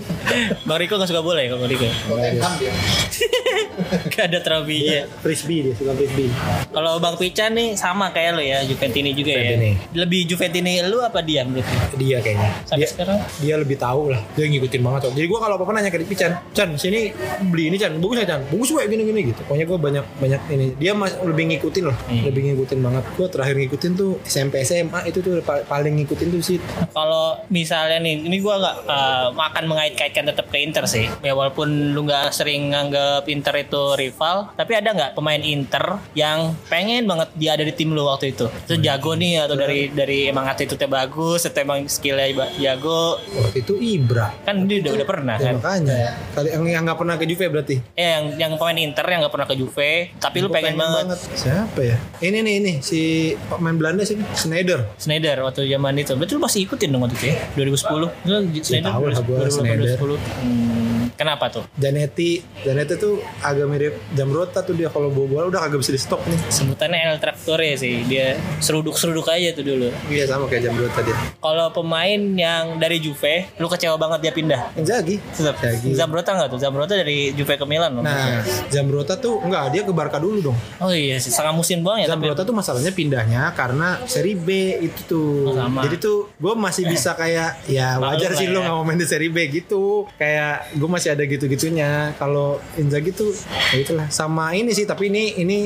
Bang 0.64 0.78
Riko 0.78 0.98
gak 0.98 1.10
suka 1.10 1.22
bola 1.22 1.42
ya 1.42 1.54
Bang 1.58 1.66
Riko? 1.66 1.86
Tottenham 2.08 2.52
dia. 2.58 2.72
Gak 4.12 4.24
ada 4.26 4.38
trofinya. 4.38 5.06
frisbee 5.18 5.60
dia 5.62 5.72
suka 5.72 5.92
frisbee 5.92 6.28
Kalau 6.68 6.96
Bang 6.96 7.14
Pican 7.14 7.52
nih 7.52 7.74
sama 7.74 8.10
kayak 8.10 8.32
lo 8.32 8.42
ya, 8.42 8.60
Juventini 8.62 9.12
juga 9.12 9.32
Juventini. 9.32 9.70
ya. 9.70 9.76
Lebih 9.98 10.20
Juventini 10.26 10.72
lu 10.84 10.98
apa 10.98 11.20
dia 11.20 11.42
menurut 11.42 11.64
lu? 11.64 11.80
dia 11.98 12.18
kayaknya 12.18 12.50
Sampai 12.62 12.78
dia, 12.78 12.88
sekarang? 12.88 13.18
dia 13.38 13.54
lebih 13.56 13.76
tahu 13.76 14.02
lah 14.08 14.20
dia 14.32 14.44
ngikutin 14.46 14.80
banget 14.80 15.00
jadi 15.10 15.26
gue 15.26 15.38
kalau 15.38 15.54
apa 15.54 15.62
apa 15.62 15.72
nanya 15.72 15.90
ke 15.90 16.04
Chan 16.12 16.32
Chan 16.50 16.68
sini 16.74 17.12
beli 17.44 17.68
ini 17.68 17.76
Chan 17.76 17.92
bagus 17.94 18.16
ya 18.18 18.26
Chan 18.26 18.40
bagus 18.46 18.68
gue 18.68 18.82
gini 18.86 19.02
gini 19.04 19.20
gitu 19.26 19.40
pokoknya 19.44 19.64
gue 19.64 19.78
banyak 19.78 20.04
banyak 20.18 20.40
ini 20.50 20.66
dia 20.76 20.92
mas 20.92 21.14
lebih 21.20 21.48
ngikutin 21.48 21.84
loh 21.84 21.96
Hmm. 22.02 22.24
lebih 22.24 22.42
ngikutin 22.44 22.78
banget 22.78 23.04
gue 23.10 23.26
terakhir 23.26 23.54
ngikutin 23.56 23.92
tuh 23.94 24.18
SMP 24.22 24.60
SMA 24.62 25.06
itu 25.06 25.18
tuh 25.18 25.38
pa- 25.40 25.62
paling 25.62 25.94
ngikutin 25.94 26.28
tuh 26.30 26.42
sih 26.42 26.58
Kalau 26.92 27.22
misalnya 27.48 27.98
nih, 27.98 28.20
ini 28.22 28.38
gua 28.38 28.58
nggak 28.58 28.76
eh, 28.84 29.26
akan 29.32 29.64
mengait-kaitkan 29.66 30.24
tetap 30.24 30.46
ke 30.46 30.58
Inter 30.58 30.84
sih. 30.84 31.08
Ya 31.20 31.32
walaupun 31.32 31.66
lu 31.90 32.04
nggak 32.04 32.30
sering 32.30 32.68
nganggap 32.68 33.24
Inter 33.26 33.54
itu 33.62 33.82
rival, 33.94 34.50
tapi 34.54 34.72
ada 34.74 34.90
nggak 34.90 35.12
pemain 35.14 35.38
Inter 35.38 35.98
yang 36.12 36.54
pengen 36.66 37.06
banget 37.06 37.28
dia 37.34 37.54
ada 37.54 37.62
di 37.62 37.72
tim 37.72 37.92
lu 37.92 38.04
waktu 38.04 38.32
itu? 38.32 38.46
Itu 38.66 38.78
jago 38.78 39.14
nih 39.14 39.46
atau 39.46 39.54
dari 39.54 39.88
dari 39.88 40.26
emang 40.26 40.46
attitude-nya 40.46 40.88
bagus 40.88 41.46
atau 41.46 41.60
emang 41.60 41.86
skillnya 41.86 42.28
jago? 42.58 43.18
waktu 43.32 43.62
itu 43.62 43.74
Ibra 43.76 44.32
Kan 44.42 44.66
dia 44.66 44.82
udah 44.82 44.92
udah 44.94 45.06
pernah 45.06 45.36
ya, 45.36 45.44
kan? 45.50 45.54
makanya 45.58 45.98
kali 46.32 46.48
yang 46.50 46.64
yang 46.66 46.82
nggak 46.84 46.98
pernah 46.98 47.14
ke 47.16 47.24
Juve 47.24 47.46
berarti 47.48 47.76
Eh 47.94 48.08
yang 48.08 48.24
yang 48.38 48.52
pemain 48.56 48.78
Inter 48.78 49.06
yang 49.06 49.20
nggak 49.22 49.34
pernah 49.34 49.48
ke 49.48 49.54
Juve, 49.54 49.92
tapi 50.18 50.36
lu 50.40 50.48
Gua 50.48 50.56
pengen, 50.58 50.74
banget. 50.76 51.18
siapa 51.34 51.80
ya 51.80 51.96
ini 52.20 52.38
nih 52.40 52.54
ini 52.58 52.72
si 52.80 53.00
pemain 53.48 53.74
Belanda 53.74 54.02
sih 54.02 54.18
Schneider 54.34 54.84
Schneider 54.96 55.42
waktu 55.42 55.66
zaman 55.66 55.94
itu. 55.96 56.12
Berarti 56.14 56.32
lu 56.34 56.42
masih 56.42 56.60
ikutin 56.64 56.88
dong 56.90 57.02
waktu 57.04 57.16
itu 57.18 57.26
ya? 57.30 57.36
2010. 57.54 58.28
Lu 58.28 58.36
Schneider 58.62 58.90
tahu 58.90 59.04
lah 59.08 59.20
gua 59.22 59.36
2008, 59.44 59.52
Schneider. 59.52 59.86
2010. 59.98 60.18
Hmm, 60.42 61.01
kenapa 61.22 61.46
tuh? 61.48 61.64
Janetti 61.78 62.42
Janetti 62.60 62.94
tuh 62.98 63.22
agak 63.40 63.66
mirip 63.66 63.94
Jamrota 64.12 64.60
tuh 64.60 64.74
dia 64.74 64.90
kalau 64.90 65.08
bawa 65.08 65.26
bola 65.26 65.44
udah 65.48 65.60
kagak 65.62 65.78
bisa 65.80 65.94
di 65.94 66.00
stop 66.00 66.20
nih 66.26 66.38
Sebutannya 66.50 66.98
El 67.06 67.18
Traktore 67.18 67.78
sih. 67.78 68.02
Dia 68.04 68.34
seruduk-seruduk 68.58 69.24
aja 69.26 69.54
tuh 69.54 69.62
dulu. 69.62 69.88
iya 70.10 70.26
sama 70.26 70.50
kayak 70.50 70.66
Jamrota 70.66 70.98
dia 71.00 71.14
Kalau 71.38 71.70
pemain 71.70 72.18
yang 72.34 72.76
dari 72.76 72.98
Juve, 72.98 73.46
lu 73.56 73.66
kecewa 73.66 73.94
banget 73.94 74.18
dia 74.20 74.32
pindah. 74.32 74.74
Inzaghi 74.74 75.22
Tetap. 75.32 75.54
Inzaghi. 75.62 75.94
Zambrota 75.94 76.30
nggak 76.34 76.48
tuh? 76.50 76.58
Zambrota 76.58 76.92
dari 76.94 77.30
Juve 77.32 77.54
ke 77.54 77.66
Milan 77.68 77.94
loh. 77.94 78.02
Nah, 78.02 78.42
Zambrota 78.68 79.14
tuh 79.14 79.38
enggak, 79.38 79.70
dia 79.70 79.82
ke 79.86 79.92
Barca 79.94 80.18
dulu 80.18 80.50
dong. 80.50 80.58
Oh 80.82 80.90
iya 80.90 81.20
sih, 81.22 81.30
setengah 81.30 81.54
musim 81.54 81.84
doang 81.84 82.02
ya 82.02 82.10
tapi. 82.10 82.18
Zambrota 82.26 82.42
tuh 82.42 82.54
masalahnya 82.56 82.90
pindahnya 82.90 83.52
karena 83.54 84.00
seri 84.08 84.34
B 84.34 84.48
itu 84.82 85.00
tuh. 85.06 85.52
Oh, 85.52 85.54
sama. 85.54 85.86
Jadi 85.86 85.96
tuh 86.00 86.32
gue 86.34 86.54
masih 86.56 86.84
bisa 86.88 87.14
kayak 87.20 87.62
ya 87.68 88.00
wajar 88.00 88.34
sih 88.34 88.48
ya. 88.48 88.54
lo 88.54 88.58
nggak 88.64 88.74
mau 88.74 88.84
main 88.84 88.98
di 88.98 89.06
seri 89.06 89.28
B 89.28 89.46
gitu. 89.46 90.08
Kayak 90.16 90.72
gue 90.74 90.88
masih 90.88 91.11
ada 91.14 91.24
gitu-gitunya. 91.24 92.16
Kalau 92.16 92.60
Inzaghi 92.80 93.12
tuh 93.12 93.30
ya 93.72 93.78
itulah 93.80 94.06
sama 94.08 94.52
ini 94.56 94.72
sih 94.72 94.84
tapi 94.88 95.08
ini 95.12 95.36
ini 95.40 95.58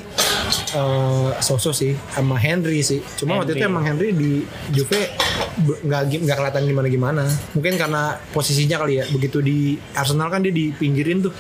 eh 0.74 1.28
Soso 1.42 1.70
sih 1.70 1.94
sama 2.12 2.36
Henry 2.38 2.82
sih. 2.82 3.00
Cuma 3.18 3.38
waktu 3.40 3.54
Henry. 3.54 3.62
itu 3.62 3.70
emang 3.70 3.84
Henry 3.84 4.08
di 4.14 4.32
Juve 4.74 5.14
nggak 5.86 6.02
nggak 6.22 6.36
kelihatan 6.36 6.62
gimana-gimana. 6.68 7.24
Mungkin 7.56 7.74
karena 7.78 8.18
posisinya 8.34 8.82
kali 8.82 9.00
ya. 9.00 9.04
Begitu 9.10 9.38
di 9.40 9.78
Arsenal 9.94 10.28
kan 10.28 10.42
dia 10.42 10.52
dipinggirin 10.52 11.24
tuh. 11.24 11.32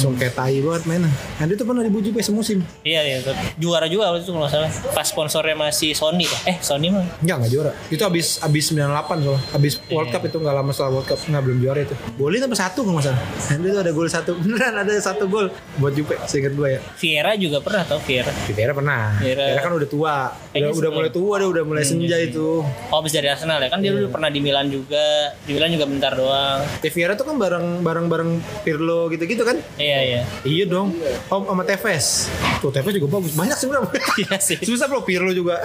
Langsung 0.00 0.16
kayak 0.16 0.32
tai 0.32 0.64
banget 0.64 0.82
mainnya. 0.88 1.12
Henry 1.36 1.60
tuh 1.60 1.68
pernah 1.68 1.84
di 1.84 1.92
Juve 1.92 2.24
semusim. 2.24 2.64
Iya 2.80 3.04
iya, 3.04 3.16
tuh. 3.20 3.36
juara 3.60 3.84
juga 3.84 4.08
waktu 4.08 4.24
itu 4.24 4.32
kalau 4.32 4.48
nggak 4.48 4.54
salah. 4.56 4.70
Pas 4.96 5.04
sponsornya 5.04 5.52
masih 5.52 5.92
Sony. 5.92 6.24
Eh 6.48 6.56
Sony 6.64 6.88
mah. 6.88 7.04
Enggak, 7.20 7.36
enggak 7.44 7.52
juara. 7.52 7.72
Itu 7.92 8.00
abis 8.08 8.40
abis 8.40 8.72
98 8.72 8.80
soalnya. 9.20 9.42
Abis 9.52 9.72
World 9.92 10.08
Iya. 10.08 10.16
Cup 10.16 10.22
itu 10.24 10.36
enggak 10.40 10.56
lama 10.56 10.70
setelah 10.72 10.90
World 10.96 11.08
Cup. 11.12 11.20
Enggak 11.28 11.42
belum 11.44 11.58
juara 11.60 11.80
itu. 11.84 11.94
Golin 12.16 12.40
sampai 12.40 12.58
satu 12.64 12.78
kalau 12.80 12.94
nggak 12.96 13.06
salah. 13.12 13.20
Henry 13.52 13.68
itu 13.76 13.78
ada 13.84 13.92
gol 13.92 14.08
satu. 14.08 14.30
Beneran 14.40 14.74
ada 14.80 14.92
satu 14.96 15.24
gol 15.28 15.46
buat 15.76 15.92
Juve. 15.92 16.16
Seingat 16.24 16.56
gue 16.56 16.68
ya. 16.72 16.80
Vieira 16.96 17.32
juga 17.36 17.60
pernah 17.60 17.84
tau 17.84 18.00
Vieira. 18.00 18.32
Vieira 18.48 18.72
pernah. 18.72 19.20
Vieira 19.20 19.60
kan 19.60 19.76
udah 19.76 19.88
tua. 19.92 20.16
Udah, 20.56 20.70
udah 20.72 20.90
mulai 20.96 21.10
tua, 21.12 21.34
dia 21.36 21.48
udah 21.52 21.64
mulai 21.68 21.84
senja 21.84 22.16
itu. 22.16 22.64
Oh 22.64 22.96
habis 22.96 23.12
dari 23.12 23.28
Arsenal 23.28 23.60
ya 23.60 23.68
kan 23.68 23.84
dia 23.84 23.92
dulu 23.92 24.08
pernah 24.08 24.32
di 24.32 24.40
Milan 24.40 24.72
juga. 24.72 25.36
Di 25.44 25.52
Milan 25.52 25.68
juga 25.76 25.84
bentar 25.84 26.16
doang. 26.16 26.64
Ya, 26.80 27.16
tuh 27.16 27.26
kan 27.26 27.36
bareng 27.40 27.66
bareng 27.82 28.06
bareng 28.12 28.30
Pirlo 28.64 29.10
gitu-gitu 29.12 29.42
kan. 29.44 29.56
Iya 29.76 29.89
iya. 29.98 30.20
Iya 30.46 30.64
dong. 30.70 30.94
Om 31.26 31.42
sama 31.50 31.62
Tevez. 31.66 32.30
Tuh 32.62 32.70
Tevez 32.70 32.94
juga 32.94 33.18
bagus. 33.18 33.34
Banyak 33.34 33.58
sebenarnya. 33.58 33.90
Iya 34.20 34.36
sih. 34.38 34.58
Susah 34.62 34.86
bro 34.86 35.02
Pirlo 35.02 35.34
juga. 35.34 35.58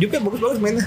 Juve 0.00 0.18
bagus-bagus 0.18 0.58
mainnya. 0.58 0.86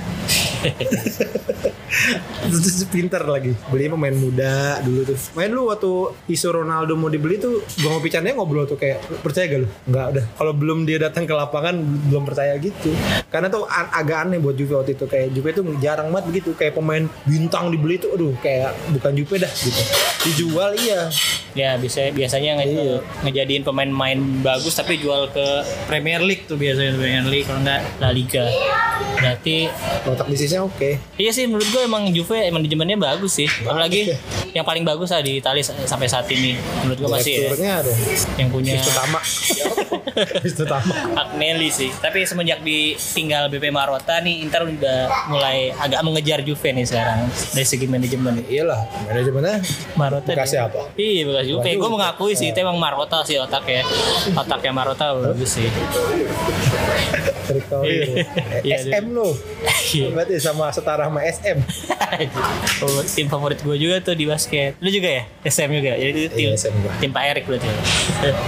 Terus 2.47 2.83
pinter 2.91 3.23
lagi 3.23 3.51
beli 3.71 3.87
pemain 3.87 4.15
muda 4.15 4.79
dulu 4.83 5.01
tuh 5.07 5.17
main 5.35 5.51
lu 5.51 5.71
waktu 5.71 5.91
isu 6.27 6.47
Ronaldo 6.51 6.93
mau 6.99 7.07
dibeli 7.07 7.39
tuh 7.39 7.63
gue 7.63 7.89
mau 7.89 7.99
picannya 8.03 8.35
ngobrol 8.35 8.67
tuh 8.67 8.79
kayak 8.79 9.03
percaya 9.23 9.47
gak 9.47 9.59
lu 9.63 9.67
nggak 9.87 10.05
udah 10.15 10.25
kalau 10.35 10.53
belum 10.55 10.83
dia 10.83 10.97
datang 10.99 11.23
ke 11.27 11.33
lapangan 11.35 11.79
belum 12.11 12.23
percaya 12.27 12.55
gitu 12.59 12.91
karena 13.31 13.47
tuh 13.47 13.67
agak 13.69 14.27
aneh 14.27 14.39
buat 14.39 14.55
Juve 14.55 14.75
waktu 14.79 14.99
itu 14.99 15.05
kayak 15.07 15.27
Juve 15.35 15.49
tuh 15.55 15.63
jarang 15.79 16.11
banget 16.11 16.25
begitu 16.31 16.49
kayak 16.55 16.75
pemain 16.75 17.07
bintang 17.27 17.71
dibeli 17.71 17.99
tuh 17.99 18.15
aduh 18.15 18.33
kayak 18.43 18.75
bukan 18.95 19.11
Juve 19.15 19.35
dah 19.39 19.51
gitu 19.51 19.81
dijual 20.23 20.73
iya 20.75 21.09
Ya 21.53 21.73
bisa 21.73 22.05
biasanya 22.11 22.53
nge- 22.55 22.69
Iya. 22.69 22.97
ngejadiin 23.23 23.63
pemain-pemain 23.63 24.13
bagus 24.39 24.73
tapi 24.73 24.95
jual 24.95 25.25
ke 25.27 25.45
Premier 25.85 26.21
League 26.21 26.45
tuh 26.45 26.53
biasanya 26.53 26.93
Premier 26.93 27.25
League 27.25 27.45
kalau 27.45 27.59
enggak 27.59 27.81
La 27.97 28.09
Liga. 28.11 28.45
Berarti 29.17 29.67
otak 30.07 30.27
bisnisnya 30.29 30.61
oke 30.63 31.01
iya 31.17 31.31
sih 31.33 31.49
menurut 31.49 31.67
gue 31.67 31.81
emang 31.83 32.09
Juve 32.13 32.47
manajemennya 32.53 32.97
bagus 32.97 33.41
sih. 33.41 33.49
Apalagi 33.65 34.13
ya. 34.13 34.17
yang 34.61 34.65
paling 34.65 34.85
bagus 34.85 35.09
lah 35.11 35.21
di 35.25 35.41
Italia 35.41 35.65
sampai 35.65 36.07
saat 36.07 36.29
ini. 36.29 36.55
Menurut 36.85 36.97
gue 37.01 37.09
masih 37.09 37.33
ya, 37.57 37.81
ada 37.81 37.93
yang 38.37 38.49
punya 38.53 38.77
utama 38.79 39.19
utama 40.67 40.93
Agnelli 41.17 41.69
sih. 41.69 41.89
Tapi 41.97 42.25
semenjak 42.25 42.61
ditinggal 42.61 43.49
BP 43.49 43.69
Marotta 43.73 44.21
nih 44.21 44.45
Inter 44.45 44.65
udah 44.65 45.29
mulai 45.29 45.73
agak 45.73 46.01
mengejar 46.05 46.39
Juve 46.45 46.69
nih 46.73 46.85
sekarang 46.85 47.27
dari 47.53 47.67
segi 47.67 47.85
manajemen. 47.89 48.39
iyalah 48.47 48.85
manajemennya 49.09 49.55
Marotta 49.97 50.29
Bekasnya 50.31 50.69
apa? 50.69 50.93
Iya 50.95 51.21
bekas 51.25 51.45
Juve. 51.49 51.65
Bekas 51.65 51.81
Gue 51.81 51.89
mengakui 51.91 52.33
sih 52.37 52.47
itu 52.53 52.59
emang 52.61 52.77
Marotta 52.77 53.21
sih 53.25 53.37
otaknya. 53.41 53.83
Otaknya 54.33 54.71
Marotta 54.73 55.13
bagus 55.17 55.57
sih. 55.57 55.67
Erick 57.47 57.65
Thohir 57.71 58.27
Iya, 58.63 58.77
SM 59.07 59.13
lo 59.13 59.29
Iya. 59.87 60.07
berarti 60.11 60.35
sama 60.37 60.67
setara 60.67 61.07
sama 61.07 61.23
SM 61.23 61.57
Oh, 62.79 63.03
tim 63.05 63.27
favorit 63.27 63.59
gue 63.59 63.75
juga 63.75 63.99
tuh 63.99 64.13
di 64.13 64.23
basket. 64.23 64.79
Lu 64.79 64.87
juga 64.87 65.11
ya? 65.11 65.23
SM 65.43 65.67
juga. 65.69 65.91
Jadi 65.93 66.29
tim, 66.29 66.47
Iya, 66.47 66.55
SM 66.55 66.73
gua. 66.77 66.91
tim 66.97 67.11
Pak 67.11 67.23
Erik 67.25 67.43
berarti. 67.43 67.67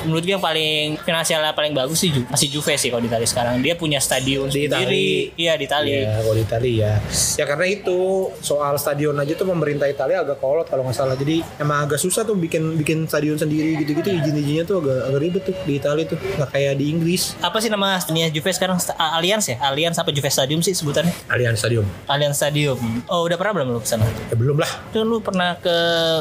Menurut 0.00 0.22
gue 0.22 0.32
yang 0.32 0.40
paling 0.40 0.96
finansialnya 0.98 1.52
paling 1.52 1.72
bagus 1.72 1.98
sih 1.98 2.10
Ju- 2.10 2.24
masih 2.26 2.48
Juve 2.48 2.74
sih 2.74 2.88
kalau 2.88 3.00
di 3.00 3.08
Italia 3.08 3.26
sekarang. 3.26 3.60
Dia 3.60 3.74
punya 3.74 3.98
stadion 3.98 4.48
Di 4.48 4.64
sendiri. 4.64 5.34
Iya 5.34 5.52
di 5.54 5.64
Italia. 5.66 5.92
Iya, 5.92 6.10
kalau 6.16 6.34
di 6.34 6.42
Italia 6.42 6.72
ya. 6.72 6.94
Ya 7.36 7.44
karena 7.44 7.66
itu 7.68 7.98
soal 8.40 8.74
stadion 8.76 9.12
aja 9.14 9.32
tuh 9.34 9.44
pemerintah 9.46 9.84
Italia 9.86 10.22
agak 10.22 10.38
kolot 10.38 10.64
kalau 10.64 10.82
nggak 10.82 10.96
salah. 10.96 11.14
Jadi 11.14 11.44
emang 11.58 11.84
agak 11.84 11.98
susah 11.98 12.22
tuh 12.22 12.34
bikin 12.34 12.76
bikin 12.76 13.04
stadion 13.04 13.36
sendiri 13.36 13.76
gitu-gitu. 13.78 14.08
Izin-izinnya 14.10 14.64
tuh 14.64 14.80
agak 14.80 14.98
agak 15.06 15.20
ribet 15.20 15.42
tuh 15.44 15.54
di 15.60 15.76
Italia 15.76 16.04
tuh. 16.06 16.16
Nggak 16.16 16.50
kayak 16.50 16.72
di 16.74 16.84
Inggris. 16.88 17.36
Apa 17.40 17.60
sih 17.60 17.68
nama 17.68 17.98
stadionnya 17.98 18.32
Juve 18.32 18.50
sekarang? 18.50 18.80
Allianz 18.96 19.46
ya? 19.46 19.56
Allianz 19.70 19.96
apa 19.96 20.10
Juve 20.10 20.26
Stadium 20.26 20.60
sih 20.60 20.74
sebutannya? 20.74 21.14
Allianz 21.26 21.58
Stadium. 21.58 21.86
Allianz 22.04 22.36
Stadium. 22.36 22.76
Oh 23.06 23.22
udah 23.22 23.34
pernah 23.34 23.52
belum 23.56 23.68
lu 23.70 23.80
ke 23.80 23.86
sana? 23.86 24.02
Ya 24.02 24.34
belum 24.34 24.58
lah. 24.58 24.66
Itu 24.90 25.00
lu 25.00 25.18
pernah 25.18 25.54
ke 25.56 25.76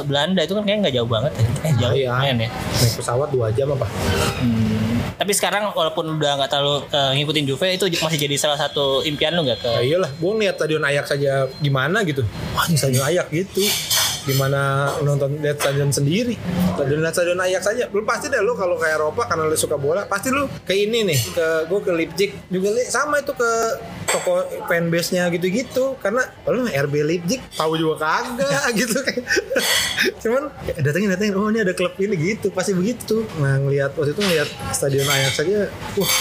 Belanda 0.05 0.39
itu 0.39 0.53
kan 0.53 0.61
kayaknya 0.61 0.81
nggak 0.85 0.95
jauh 0.95 1.09
banget 1.09 1.31
ya? 1.33 1.45
Eh 1.65 1.73
jauh 1.75 1.93
Iya. 1.95 2.09
lumayan 2.13 2.37
ya. 2.39 2.49
Naik 2.53 2.93
pesawat 2.95 3.27
dua 3.29 3.47
jam 3.49 3.67
apa? 3.69 3.85
Hmm. 4.37 5.01
Tapi 5.15 5.31
sekarang 5.33 5.73
walaupun 5.73 6.15
udah 6.15 6.31
nggak 6.37 6.49
terlalu 6.49 6.75
eh, 6.87 7.11
ngikutin 7.17 7.43
Juve 7.43 7.67
itu 7.69 7.85
masih 7.99 8.19
jadi 8.19 8.35
salah 8.37 8.55
satu 8.55 9.01
impian 9.01 9.33
lu 9.33 9.43
nggak 9.43 9.59
ke 9.59 9.71
Ya 9.81 9.97
iyalah, 9.97 10.11
gue 10.11 10.31
ngeliat 10.31 10.55
stadion 10.55 10.79
Ajax 10.81 11.05
saja 11.09 11.31
gimana 11.59 12.05
gitu. 12.05 12.23
Wah 12.53 12.63
ini 12.65 12.77
stadion 12.77 13.03
Ajax 13.03 13.27
gitu. 13.29 13.65
Gimana 14.25 14.91
nonton 15.03 15.39
lihat 15.39 15.59
stadion 15.59 15.91
sendiri. 15.93 16.35
Stadion 16.75 17.03
stadion 17.11 17.39
Ajax 17.39 17.61
saja. 17.63 17.85
Belum 17.87 18.05
pasti 18.07 18.27
deh 18.27 18.41
lo 18.43 18.55
kalau 18.55 18.75
ke 18.75 18.87
Eropa 18.87 19.27
karena 19.27 19.47
lo 19.47 19.55
suka 19.55 19.75
bola, 19.79 20.07
pasti 20.07 20.33
lo 20.33 20.47
ke 20.65 20.73
ini 20.75 21.05
nih, 21.07 21.19
ke 21.35 21.47
gue 21.67 21.79
ke 21.79 21.91
Leipzig 21.91 22.31
juga 22.51 22.73
sama 22.89 23.21
itu 23.21 23.31
ke 23.35 23.51
toko 24.09 24.41
fanbase-nya 24.65 25.29
gitu-gitu 25.29 25.99
karena 26.01 26.25
lo 26.49 26.65
RB 26.65 26.93
Leipzig 27.05 27.39
tahu 27.53 27.77
juga 27.77 28.01
kagak 28.01 28.73
gitu 28.79 28.97
kayak. 29.03 29.23
Cuman 30.23 30.43
datengin 30.79 31.09
datengin 31.11 31.35
oh 31.35 31.51
ini 31.51 31.61
ada 31.63 31.75
klub 31.75 31.93
ini 31.99 32.15
gitu, 32.15 32.51
pasti 32.51 32.71
begitu. 32.71 33.27
Nah, 33.39 33.59
ngelihat 33.59 33.95
waktu 33.95 34.15
itu 34.15 34.21
ngelihat 34.23 34.49
stadion 34.71 35.07
Ajax 35.07 35.43
saja, 35.43 35.67
wah 35.99 36.13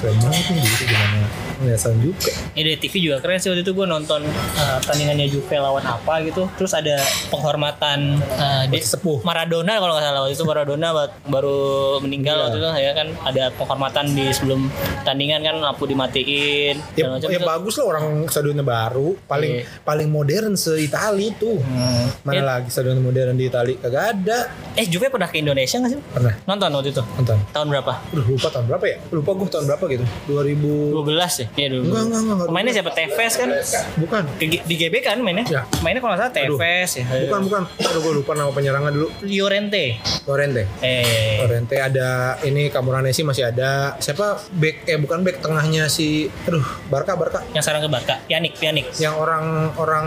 keren 0.00 0.16
banget 0.18 0.44
nih 0.48 0.64
gitu 0.64 0.84
gimana 0.86 1.28
Son 1.76 1.92
Juve. 1.98 2.32
Ya 2.54 2.62
di 2.64 2.74
TV 2.74 2.94
juga 3.02 3.20
keren 3.20 3.36
sih 3.36 3.46
waktu 3.46 3.60
itu 3.60 3.70
gue 3.70 3.84
nonton 3.84 4.24
uh, 4.56 4.76
pertandingannya 4.80 5.28
Juve 5.28 5.52
lawan 5.54 5.84
apa 5.84 6.24
gitu. 6.24 6.48
Terus 6.56 6.72
ada 6.72 6.96
penghormatan 7.30 8.16
uh, 8.32 8.64
di- 8.66 8.80
Sepuh. 8.80 9.20
Maradona 9.20 9.76
kalau 9.76 9.92
nggak 9.92 10.02
salah 10.02 10.20
waktu 10.22 10.34
itu 10.34 10.44
Maradona 10.44 10.88
ba- 10.90 11.12
baru 11.22 11.60
meninggal 12.00 12.32
Iya. 12.32 12.42
waktu 12.42 12.56
itu 12.56 12.68
ya 12.80 12.92
kan 12.94 13.06
ada 13.22 13.44
penghormatan 13.54 14.04
di 14.10 14.24
sebelum 14.30 14.72
pertandingan 14.98 15.40
kan 15.42 15.56
lampu 15.58 15.84
dimatiin 15.84 16.80
Ya, 16.94 17.08
macam 17.08 17.28
ya 17.28 17.36
itu. 17.36 17.44
bagus 17.44 17.74
lah 17.76 17.86
orang 17.90 18.04
stadionnya 18.26 18.62
baru, 18.62 19.16
paling 19.22 19.52
Iya. 19.58 19.64
paling 19.82 20.08
modern 20.08 20.52
se 20.54 20.80
Itali 20.80 21.32
tuh. 21.34 21.60
Hmm. 21.60 22.08
Mana 22.22 22.34
Eh, 22.34 22.44
lagi 22.46 22.68
stadion 22.68 22.98
modern 22.98 23.34
di 23.34 23.46
Itali? 23.46 23.76
Kagak 23.76 24.04
ada. 24.16 24.38
eh 24.72 24.86
Juve 24.86 25.08
pernah 25.08 25.26
ke 25.26 25.38
Indonesia 25.38 25.76
nggak 25.76 25.90
sih? 25.90 26.00
Pernah 26.10 26.34
Nonton 26.46 26.70
waktu 26.72 26.88
itu. 26.90 27.02
nonton. 27.12 27.36
Tahun 27.50 27.66
berapa? 27.68 27.92
Lupa 28.14 28.48
tahun 28.48 28.64
berapa 28.66 28.84
ya? 28.86 28.96
Lupa 29.10 29.30
gue 29.34 29.48
tahun 29.50 29.64
berapa 29.66 29.84
gitu. 29.90 30.04
2000 30.28 31.02
12 31.02 31.42
ya? 31.42 31.46
Iya 31.56 31.68
dulu. 31.70 31.82
Enggak, 31.86 32.02
enggak, 32.04 32.20
enggak. 32.22 32.46
Pemainnya 32.46 32.72
siapa? 32.72 32.90
Tevez 32.92 33.32
kan? 33.34 33.48
Bukan. 33.96 34.22
Di 34.40 34.74
GB 34.76 34.94
kan 35.00 35.18
mainnya? 35.18 35.44
Ya. 35.46 35.62
Mainnya 35.80 35.98
kalau 35.98 36.14
nggak 36.14 36.22
salah 36.22 36.34
Tevez 36.34 36.90
ya. 36.94 37.04
Bukan, 37.26 37.40
bukan. 37.46 37.62
Aduh, 37.80 38.00
gue 38.00 38.12
lupa 38.16 38.32
nama 38.32 38.50
penyerangnya 38.50 38.90
dulu. 38.90 39.08
Llorente. 39.22 39.98
Lorente. 40.24 40.62
Eh. 40.80 41.40
Lorente 41.40 41.76
ada 41.76 42.08
ini 42.42 42.68
Camoranesi 42.68 43.22
masih 43.22 43.46
ada. 43.46 43.96
Siapa 43.96 44.38
back 44.52 44.76
eh 44.86 44.96
bukan 44.96 45.20
back 45.20 45.40
tengahnya 45.40 45.86
si 45.86 46.08
aduh 46.42 46.62
Barca 46.86 47.14
Barca 47.14 47.42
Yang 47.50 47.64
sekarang 47.64 47.82
ke 47.82 47.90
Barca. 47.90 48.14
Pjanic, 48.26 48.52
Pjanic. 48.56 48.86
yang 48.96 49.16
orang 49.16 49.72
orang 49.74 50.06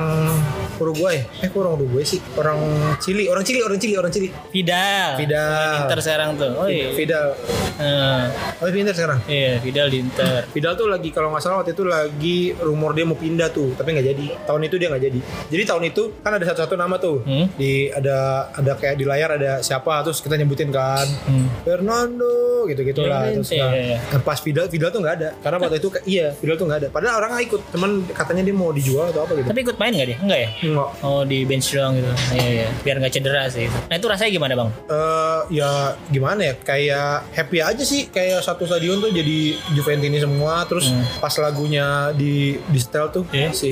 Uruguay. 0.78 1.24
Eh 1.40 1.48
kok 1.48 1.60
orang 1.60 1.76
Uruguay 1.76 2.04
sih? 2.04 2.20
Orang 2.34 2.60
Chili, 3.00 3.26
orang 3.26 3.44
Chili, 3.44 3.60
orang 3.60 3.78
Chili, 3.78 3.94
orang 3.94 4.12
Chili. 4.12 4.30
Vidal. 4.50 5.18
Vidal. 5.18 5.86
Inter 5.86 6.00
sekarang 6.00 6.30
tuh. 6.36 6.52
Oh 6.56 6.68
iya. 6.68 6.94
Vidal. 6.94 7.28
Eh, 7.74 8.24
Oh, 8.62 8.70
pindah 8.70 8.94
sekarang. 8.94 9.20
iya, 9.26 9.58
Vidal 9.58 9.73
di 9.74 9.98
Inter. 10.00 10.46
Vidal 10.54 10.74
tuh 10.78 10.88
lagi 10.88 11.10
kalau 11.10 11.34
nggak 11.34 11.44
salah 11.44 11.58
waktu 11.62 11.74
itu 11.74 11.84
lagi 11.84 12.38
rumor 12.62 12.94
dia 12.94 13.06
mau 13.06 13.18
pindah 13.18 13.50
tuh, 13.50 13.74
tapi 13.74 13.98
nggak 13.98 14.08
jadi. 14.14 14.26
Tahun 14.46 14.62
itu 14.62 14.76
dia 14.78 14.88
nggak 14.94 15.04
jadi. 15.04 15.20
Jadi 15.50 15.64
tahun 15.66 15.84
itu 15.90 16.04
kan 16.22 16.32
ada 16.38 16.46
satu-satu 16.46 16.76
nama 16.78 16.96
tuh. 17.02 17.26
Hmm. 17.26 17.50
Di 17.58 17.90
ada 17.90 18.50
ada 18.54 18.72
kayak 18.78 18.96
di 19.02 19.06
layar 19.10 19.36
ada 19.36 19.60
siapa 19.66 20.06
terus 20.06 20.22
kita 20.22 20.38
nyebutin 20.38 20.70
kan. 20.70 21.06
Hmm. 21.26 21.50
Fernando 21.66 22.54
gitu-gitu 22.68 23.04
lah 23.04 23.28
terus 23.32 23.52
nah, 23.56 23.72
iya, 23.76 23.82
iya. 23.96 24.00
nah, 24.00 24.22
pas 24.24 24.40
Vidal 24.40 24.66
Vidal 24.72 24.90
tuh 24.92 25.00
nggak 25.04 25.16
ada 25.20 25.30
karena 25.44 25.58
waktu 25.60 25.78
itu 25.80 25.90
iya 26.08 26.28
Vidal 26.40 26.56
tuh 26.56 26.66
nggak 26.70 26.80
ada 26.80 26.88
padahal 26.92 27.16
orang 27.20 27.30
nggak 27.36 27.46
ikut 27.52 27.62
teman 27.72 27.92
katanya 28.12 28.44
dia 28.48 28.56
mau 28.56 28.70
dijual 28.72 29.12
atau 29.12 29.22
apa 29.28 29.32
gitu 29.36 29.48
Tapi 29.52 29.60
ikut 29.64 29.78
main 29.78 29.92
nggak 29.94 30.10
dia? 30.10 30.18
Enggak 30.24 30.40
ya? 30.40 30.50
Enggak. 30.64 30.90
Oh 31.04 31.22
di 31.28 31.40
bench 31.44 31.68
doang 31.74 31.94
gitu. 32.00 32.12
Iya 32.36 32.48
iya. 32.50 32.68
Biar 32.82 32.96
nggak 33.00 33.14
cedera 33.14 33.44
sih. 33.52 33.68
Nah 33.68 33.96
itu 33.96 34.08
rasanya 34.08 34.32
gimana 34.32 34.54
bang? 34.56 34.70
Eh, 34.90 35.42
ya 35.60 35.70
gimana 36.10 36.42
ya 36.42 36.54
kayak 36.62 37.14
happy 37.36 37.58
aja 37.60 37.84
sih 37.84 38.08
kayak 38.10 38.40
satu 38.44 38.64
stadion 38.68 39.04
tuh 39.04 39.12
jadi 39.12 39.58
Juventini 39.70 40.18
semua 40.18 40.64
terus 40.64 40.92
pas 41.18 41.32
lagunya 41.34 41.84
di 42.12 42.34
di 42.62 42.78
setel 42.78 43.08
tuh 43.10 43.24
Hmm. 43.26 43.32
Iya. 43.34 43.50
si 43.52 43.72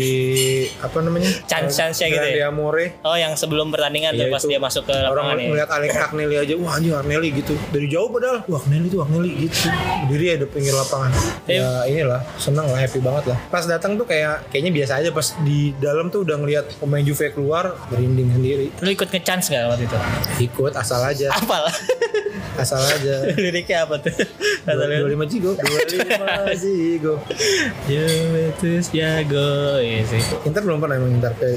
apa 0.77 0.97
namanya 0.99 1.27
Chance-chance-nya 1.43 2.08
gitu 2.08 2.17
ya? 2.17 2.32
Grande 2.38 2.43
Amore 2.47 2.86
Oh 3.01 3.13
yang 3.13 3.34
sebelum 3.34 3.67
pertandingan 3.67 4.13
tuh 4.13 4.23
Iya, 4.23 4.32
pas 4.32 4.39
itu. 4.39 4.49
dia 4.49 4.60
masuk 4.60 4.84
ke 4.84 4.93
lapangan 4.93 5.12
orang 5.12 5.25
ya. 5.38 5.47
ngeliat 5.47 5.69
Alex 5.69 5.91
Agnelli 5.93 6.36
aja 6.38 6.54
wah 6.56 6.71
anjing 6.73 6.93
Agnelli 6.93 7.30
gitu 7.34 7.54
dari 7.69 7.88
jauh 7.88 8.08
padahal 8.08 8.43
wah 8.45 8.58
Agnelli 8.58 8.88
tuh 8.88 8.99
Agnelli 9.01 9.32
gitu 9.41 9.67
berdiri 10.04 10.25
ya 10.25 10.36
di 10.38 10.45
pinggir 10.45 10.73
lapangan 10.73 11.12
Iya. 11.43 11.60
ya 11.60 11.69
inilah 11.86 12.21
seneng 12.38 12.65
lah 12.65 12.77
happy 12.77 12.99
banget 12.99 13.23
lah 13.27 13.38
pas 13.47 13.63
datang 13.65 13.91
tuh 13.93 14.06
kayak 14.06 14.47
kayaknya 14.47 14.71
biasa 14.73 14.93
aja 14.97 15.10
pas 15.10 15.27
di 15.41 15.75
dalam 15.75 16.08
tuh 16.08 16.21
udah 16.21 16.38
ngeliat 16.38 16.65
pemain 16.77 17.01
Juve 17.01 17.30
keluar 17.30 17.75
merinding 17.88 18.32
sendiri 18.32 18.67
Lu 18.80 18.89
ikut 18.89 19.08
nge-chance 19.08 19.49
nggak 19.49 19.65
waktu 19.67 19.84
itu? 19.84 19.97
ikut 20.41 20.73
asal 20.73 21.01
aja 21.01 21.27
Apal? 21.32 21.67
asal 22.53 22.79
aja 22.79 23.15
Liriknya 23.37 23.85
apa 23.85 23.95
tuh? 23.97 24.11
Lu. 24.63 25.07
25 25.09 25.25
jigo 25.27 25.49
25 25.57 26.55
jigo 26.57 27.13
Juventus 27.85 28.85
jago 28.89 29.51
Iya 29.77 30.01
sih. 30.05 30.21
Inter 30.43 30.61
belum 30.61 30.79
pernah 30.79 30.95
emang 30.95 31.11
Inter 31.13 31.33
ke 31.33 31.47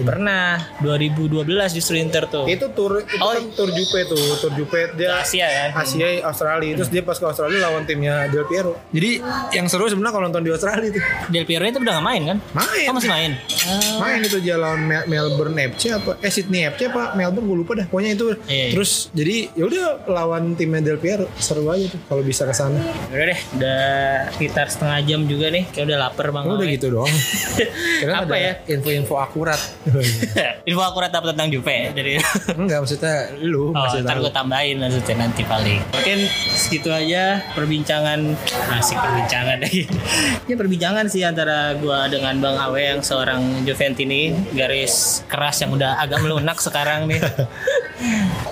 Pernah 0.00 0.58
2012 0.80 1.44
justru 1.72 1.94
Inter 1.96 2.26
tuh. 2.26 2.46
itu 2.46 2.66
tur 2.70 2.98
itu 2.98 3.16
Oh. 3.16 3.30
kan 3.30 3.44
tur 3.52 3.70
Juve 3.70 4.00
tuh 4.04 4.20
tur 4.38 4.52
Juve 4.52 4.80
dia 4.94 5.16
Asia 5.16 5.46
kan. 5.46 5.80
Asia 5.80 6.06
Australia 6.22 6.72
terus 6.74 6.88
dia 6.88 7.00
pas 7.00 7.14
ke 7.14 7.24
Australia 7.24 7.58
lawan 7.62 7.84
timnya 7.84 8.26
Del 8.26 8.44
Piero 8.44 8.76
jadi 8.90 9.20
yang 9.52 9.66
seru 9.66 9.86
sebenarnya 9.86 10.12
kalau 10.12 10.24
nonton 10.26 10.42
di 10.42 10.50
Australia 10.50 10.88
tuh 10.90 11.02
Del 11.28 11.44
Piero 11.44 11.64
itu 11.64 11.78
udah 11.78 11.94
gak 11.94 12.04
main 12.04 12.22
kan? 12.26 12.38
main 12.52 12.86
Oh 12.86 12.94
masih 12.94 13.08
main. 13.08 13.32
main 13.96 14.18
itu 14.20 14.38
dia 14.38 14.56
lawan 14.56 14.82
Mel- 14.82 15.06
Melbourne 15.06 15.56
FC 15.68 15.90
apa 15.90 16.18
eh 16.18 16.28
Sydney 16.28 16.66
FC 16.66 16.86
apa 16.86 17.14
Melbourne 17.14 17.46
gue 17.46 17.58
lupa 17.58 17.72
dah 17.74 17.86
pokoknya 17.86 18.12
itu 18.12 18.26
Iya, 18.44 18.64
iya. 18.66 18.72
terus 18.72 18.90
jadi 19.10 19.36
ya 19.52 19.64
udah 19.64 19.86
lawan 20.44 20.52
timnya 20.54 20.84
Del 20.84 21.00
Piero 21.00 21.24
seru 21.34 21.64
aja 21.66 21.88
tuh 21.88 21.96
kalau 22.04 22.20
bisa 22.20 22.44
ke 22.44 22.52
sana 22.52 22.76
Udah 23.08 23.24
deh, 23.24 23.40
udah 23.56 23.80
sekitar 24.30 24.66
setengah 24.68 24.98
jam 25.02 25.20
juga 25.24 25.48
nih. 25.48 25.64
Kayak 25.66 25.84
udah 25.88 25.98
lapar 25.98 26.26
bang. 26.28 26.44
udah 26.46 26.66
gitu 26.68 26.86
doang 26.90 27.08
Kira 28.00 28.12
Apa 28.14 28.24
ada 28.26 28.36
ya? 28.36 28.52
info-info 28.68 29.14
akurat 29.16 29.56
Info 30.68 30.82
akurat 30.82 31.08
apa 31.08 31.32
tentang 31.32 31.48
Juve 31.48 31.78
dari 31.90 32.20
enggak 32.52 32.78
maksudnya 32.78 33.16
lu 33.40 33.64
Oh, 33.66 33.80
masih 33.80 34.04
ntar 34.04 34.20
gue 34.20 34.28
tambahin 34.30 34.76
maksudnya 34.76 35.14
nanti 35.18 35.40
paling. 35.42 35.80
Mungkin 35.90 36.18
segitu 36.52 36.88
aja 36.88 37.40
perbincangan 37.54 38.20
asik 38.74 38.94
perbincangan 38.94 39.56
lagi. 39.58 39.88
Ini 40.44 40.54
perbincangan 40.54 41.08
sih 41.08 41.22
antara 41.22 41.72
gua 41.74 42.04
dengan 42.06 42.36
Bang 42.38 42.60
Awe 42.60 42.92
yang 42.92 43.00
seorang 43.00 43.40
Juventini 43.64 44.36
garis 44.52 45.24
keras 45.24 45.56
yang 45.58 45.72
udah 45.72 45.96
agak 45.96 46.20
melunak 46.20 46.58
sekarang 46.58 47.08
nih. 47.08 47.24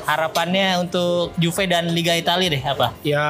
Harapannya 0.02 0.82
untuk 0.82 1.32
Juve 1.38 1.64
dan 1.64 1.90
Liga 1.90 2.12
Italia 2.12 2.50
deh 2.50 2.62
apa? 2.62 2.90
Ya 3.06 3.24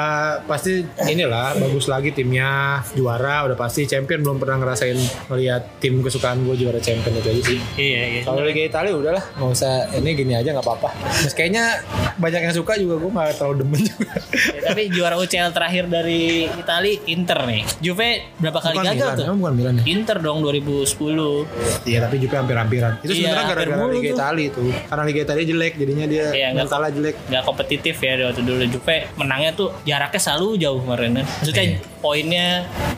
pasti 0.49 0.83
inilah 1.05 1.55
bagus 1.57 1.87
lagi 1.87 2.11
timnya 2.11 2.81
juara 2.97 3.45
udah 3.45 3.57
pasti 3.57 3.85
champion 3.85 4.25
belum 4.25 4.41
pernah 4.41 4.57
ngerasain 4.63 4.97
melihat 5.29 5.63
tim 5.79 6.01
kesukaan 6.01 6.43
gue 6.43 6.57
juara 6.57 6.81
champion 6.81 7.19
itu 7.19 7.29
aja 7.29 7.43
sih. 7.45 7.59
Iya 7.77 8.03
iya. 8.09 8.23
Kalau 8.25 8.43
Liga 8.43 8.63
Italia 8.65 8.93
udahlah 8.97 9.25
nggak 9.37 9.51
usah 9.53 9.73
ini 9.95 10.11
gini 10.17 10.33
aja 10.33 10.51
nggak 10.51 10.65
apa-apa. 10.65 10.89
Terus 11.23 11.35
kayaknya 11.37 11.85
banyak 12.17 12.41
yang 12.51 12.55
suka 12.57 12.73
juga 12.77 12.95
gue 12.99 13.11
nggak 13.11 13.29
terlalu 13.37 13.55
demen 13.65 13.81
juga. 13.85 14.13
Ya, 14.33 14.61
tapi 14.73 14.83
juara 14.89 15.15
UCL 15.21 15.51
terakhir 15.53 15.85
dari 15.87 16.49
Italia 16.49 16.95
Inter 17.07 17.39
nih. 17.45 17.63
Juve 17.79 18.09
berapa 18.41 18.59
kali 18.59 18.75
bukan 18.79 18.87
gagal 18.89 18.97
Milan, 18.97 19.17
tuh? 19.19 19.37
bukan 19.39 19.55
Milan 19.55 19.75
ya? 19.81 19.85
Inter 19.87 20.17
dong 20.19 20.39
2010. 20.41 21.89
Iya 21.89 21.99
tapi 22.03 22.17
juga 22.19 22.35
hampir-hampiran. 22.41 22.93
Itu 23.05 23.13
Iya, 23.13 23.19
sebenarnya 23.33 23.47
gara-gara 23.53 23.85
Liga. 23.93 24.11
Italia 24.15 24.47
itu. 24.49 24.63
Karena 24.89 25.03
Liga 25.05 25.21
Italia 25.23 25.45
jelek 25.45 25.73
jadinya 25.77 26.07
dia 26.13 26.25
Iya, 26.31 26.47
nggak 26.53 26.69
kalah 26.69 26.91
jelek. 26.91 27.17
nggak 27.27 27.43
kompetitif 27.43 27.97
ya 27.97 28.13
waktu 28.23 28.43
dulu 28.43 28.65
Juve 28.69 28.97
menangnya 29.17 29.51
tuh 29.53 29.73
jaraknya 29.83 30.21
selalu 30.21 30.49
jauh 30.59 30.79
kemarin 30.79 31.11
kan. 31.17 31.27
Maksudnya 31.41 31.65
Iya. 31.65 31.79
poinnya 31.99 32.47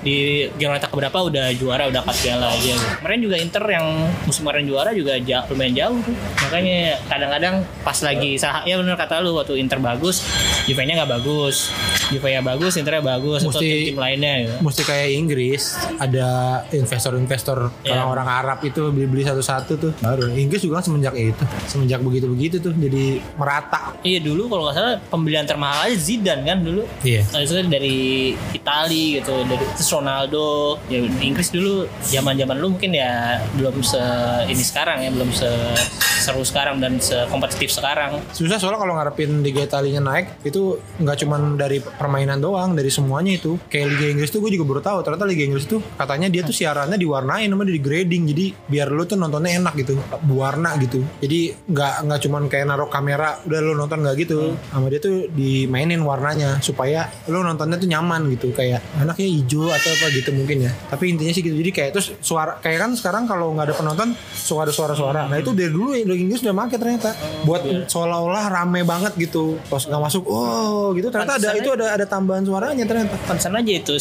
di 0.00 0.16
giornata 0.54 0.88
keberapa 0.88 1.18
udah 1.22 1.52
juara 1.52 1.86
udah 1.86 2.02
cut 2.02 2.16
piala 2.18 2.48
aja. 2.48 2.74
Kemarin 2.98 3.20
juga 3.20 3.36
Inter 3.36 3.64
yang 3.70 3.86
musim 4.24 4.42
kemarin 4.42 4.64
juara 4.64 4.90
juga 4.90 5.14
jauh, 5.16 5.44
lumayan 5.48 5.74
jauh 5.74 5.98
tuh. 6.00 6.16
Makanya 6.42 6.76
kadang-kadang 7.06 7.54
pas 7.80 7.98
lagi 8.00 8.34
sah 8.34 8.64
ya 8.64 8.74
benar 8.74 8.96
kata 8.96 9.20
lu 9.20 9.32
waktu 9.34 9.56
Inter 9.56 9.78
bagus, 9.78 10.24
Juve-nya 10.64 10.96
nggak 10.96 11.12
bagus. 11.12 11.68
Juve-nya 12.06 12.40
bagus, 12.40 12.72
Internya 12.74 13.00
bagus 13.00 13.40
atau 13.40 13.52
Mesti- 13.54 13.68
tim-tim 13.84 13.98
lainnya 13.98 14.32
gitu. 14.40 14.54
Mesti 14.60 14.82
kayak 14.82 15.08
Inggris 15.14 15.62
ada 15.98 16.28
investor-investor 16.70 17.58
Iya. 17.80 17.92
orang-orang 17.94 18.28
Arab 18.30 18.58
itu 18.62 18.80
beli-beli 18.88 19.22
satu-satu 19.22 19.72
tuh. 19.76 19.92
Baru 19.98 20.30
Inggris 20.30 20.60
juga 20.60 20.80
kan 20.80 20.84
semenjak 20.86 21.14
itu, 21.14 21.44
semenjak 21.66 22.00
begitu-begitu 22.00 22.56
tuh 22.60 22.72
jadi 22.72 22.93
merata. 23.38 23.96
Iya 24.02 24.18
dulu 24.22 24.48
kalau 24.50 24.62
nggak 24.68 24.76
salah 24.76 24.94
pembelian 25.08 25.46
termahal 25.46 25.88
aja 25.88 25.96
Zidane 25.96 26.44
kan 26.44 26.58
dulu. 26.62 26.82
Iya. 27.02 27.22
Nah, 27.32 27.40
itu 27.42 27.52
dari 27.66 27.98
Itali 28.52 29.20
gitu, 29.20 29.34
dari 29.46 29.64
terus 29.74 29.90
Ronaldo. 29.90 30.78
Ya 30.88 31.00
Inggris 31.00 31.50
dulu 31.50 31.88
zaman-zaman 32.04 32.56
lu 32.58 32.76
mungkin 32.76 32.92
ya 32.94 33.40
belum 33.56 33.80
se 33.82 34.00
ini 34.50 34.62
sekarang 34.64 35.04
ya, 35.04 35.10
belum 35.12 35.30
se 35.34 35.50
seru 36.24 36.40
sekarang 36.40 36.80
dan 36.80 36.96
sekompetitif 37.02 37.74
sekarang. 37.74 38.22
Susah 38.32 38.56
soalnya 38.56 38.80
kalau 38.80 38.94
ngarepin 38.96 39.44
Liga 39.44 39.66
Italinya 39.66 40.00
naik 40.00 40.40
itu 40.46 40.80
nggak 41.02 41.16
cuman 41.26 41.60
dari 41.60 41.78
permainan 41.82 42.40
doang, 42.40 42.72
dari 42.72 42.88
semuanya 42.88 43.36
itu. 43.36 43.60
Kayak 43.68 43.86
Liga 43.96 44.06
Inggris 44.16 44.30
tuh 44.32 44.40
gue 44.40 44.50
juga 44.54 44.64
baru 44.64 44.80
tahu 44.80 44.98
ternyata 45.04 45.24
Liga 45.28 45.44
Inggris 45.44 45.66
tuh 45.68 45.80
katanya 46.00 46.28
dia 46.32 46.42
tuh 46.46 46.54
siarannya 46.54 46.96
diwarnain 46.96 47.50
sama 47.50 47.66
di 47.66 47.80
grading 47.82 48.22
jadi 48.30 48.46
biar 48.54 48.88
lu 48.88 49.04
tuh 49.04 49.20
nontonnya 49.20 49.60
enak 49.60 49.74
gitu, 49.84 50.00
berwarna 50.24 50.76
gitu. 50.80 51.04
Jadi 51.20 51.52
nggak 51.68 51.94
nggak 52.08 52.20
cuman 52.24 52.42
kayak 52.48 52.66
naruh 52.72 52.83
kamera 52.92 53.40
udah 53.48 53.58
lu 53.64 53.72
nonton 53.72 54.04
nggak 54.04 54.16
gitu. 54.26 54.52
Sama 54.68 54.92
dia 54.92 55.00
tuh 55.00 55.30
dimainin 55.32 56.04
warnanya 56.04 56.60
supaya 56.60 57.08
lu 57.30 57.40
nontonnya 57.40 57.80
tuh 57.80 57.88
nyaman 57.88 58.28
gitu 58.36 58.52
kayak 58.52 58.84
anaknya 59.00 59.26
hijau 59.30 59.72
atau 59.72 59.90
apa 59.94 60.06
gitu 60.12 60.30
mungkin 60.36 60.68
ya. 60.68 60.72
Tapi 60.92 61.16
intinya 61.16 61.32
sih 61.32 61.40
gitu. 61.40 61.56
Jadi 61.56 61.70
kayak 61.72 61.90
terus 61.96 62.12
suara 62.20 62.60
kayak 62.60 62.78
kan 62.84 62.90
sekarang 62.92 63.24
kalau 63.24 63.56
nggak 63.56 63.72
ada 63.72 63.76
penonton 63.78 64.08
suka 64.34 64.68
ada 64.68 64.74
suara-suara. 64.74 65.30
Nah 65.32 65.40
itu 65.40 65.56
dari 65.56 65.72
dulu 65.72 65.96
ya 65.96 66.04
Inggris 66.04 66.44
udah 66.44 66.52
make 66.52 66.76
ternyata 66.76 67.16
buat 67.48 67.64
seolah-olah 67.88 68.44
rame 68.52 68.84
banget 68.84 69.16
gitu. 69.16 69.56
Pas 69.70 69.80
nggak 69.80 70.02
masuk, 70.02 70.28
oh 70.28 70.92
gitu 70.92 71.08
ternyata 71.08 71.40
ada 71.40 71.54
Pantesan 71.54 71.62
itu 71.64 71.70
ada 71.74 71.86
ada 71.94 72.06
tambahan 72.08 72.42
suaranya 72.44 72.84
ternyata. 72.84 73.14
Concern 73.24 73.54
aja 73.58 73.72
itu 73.72 73.94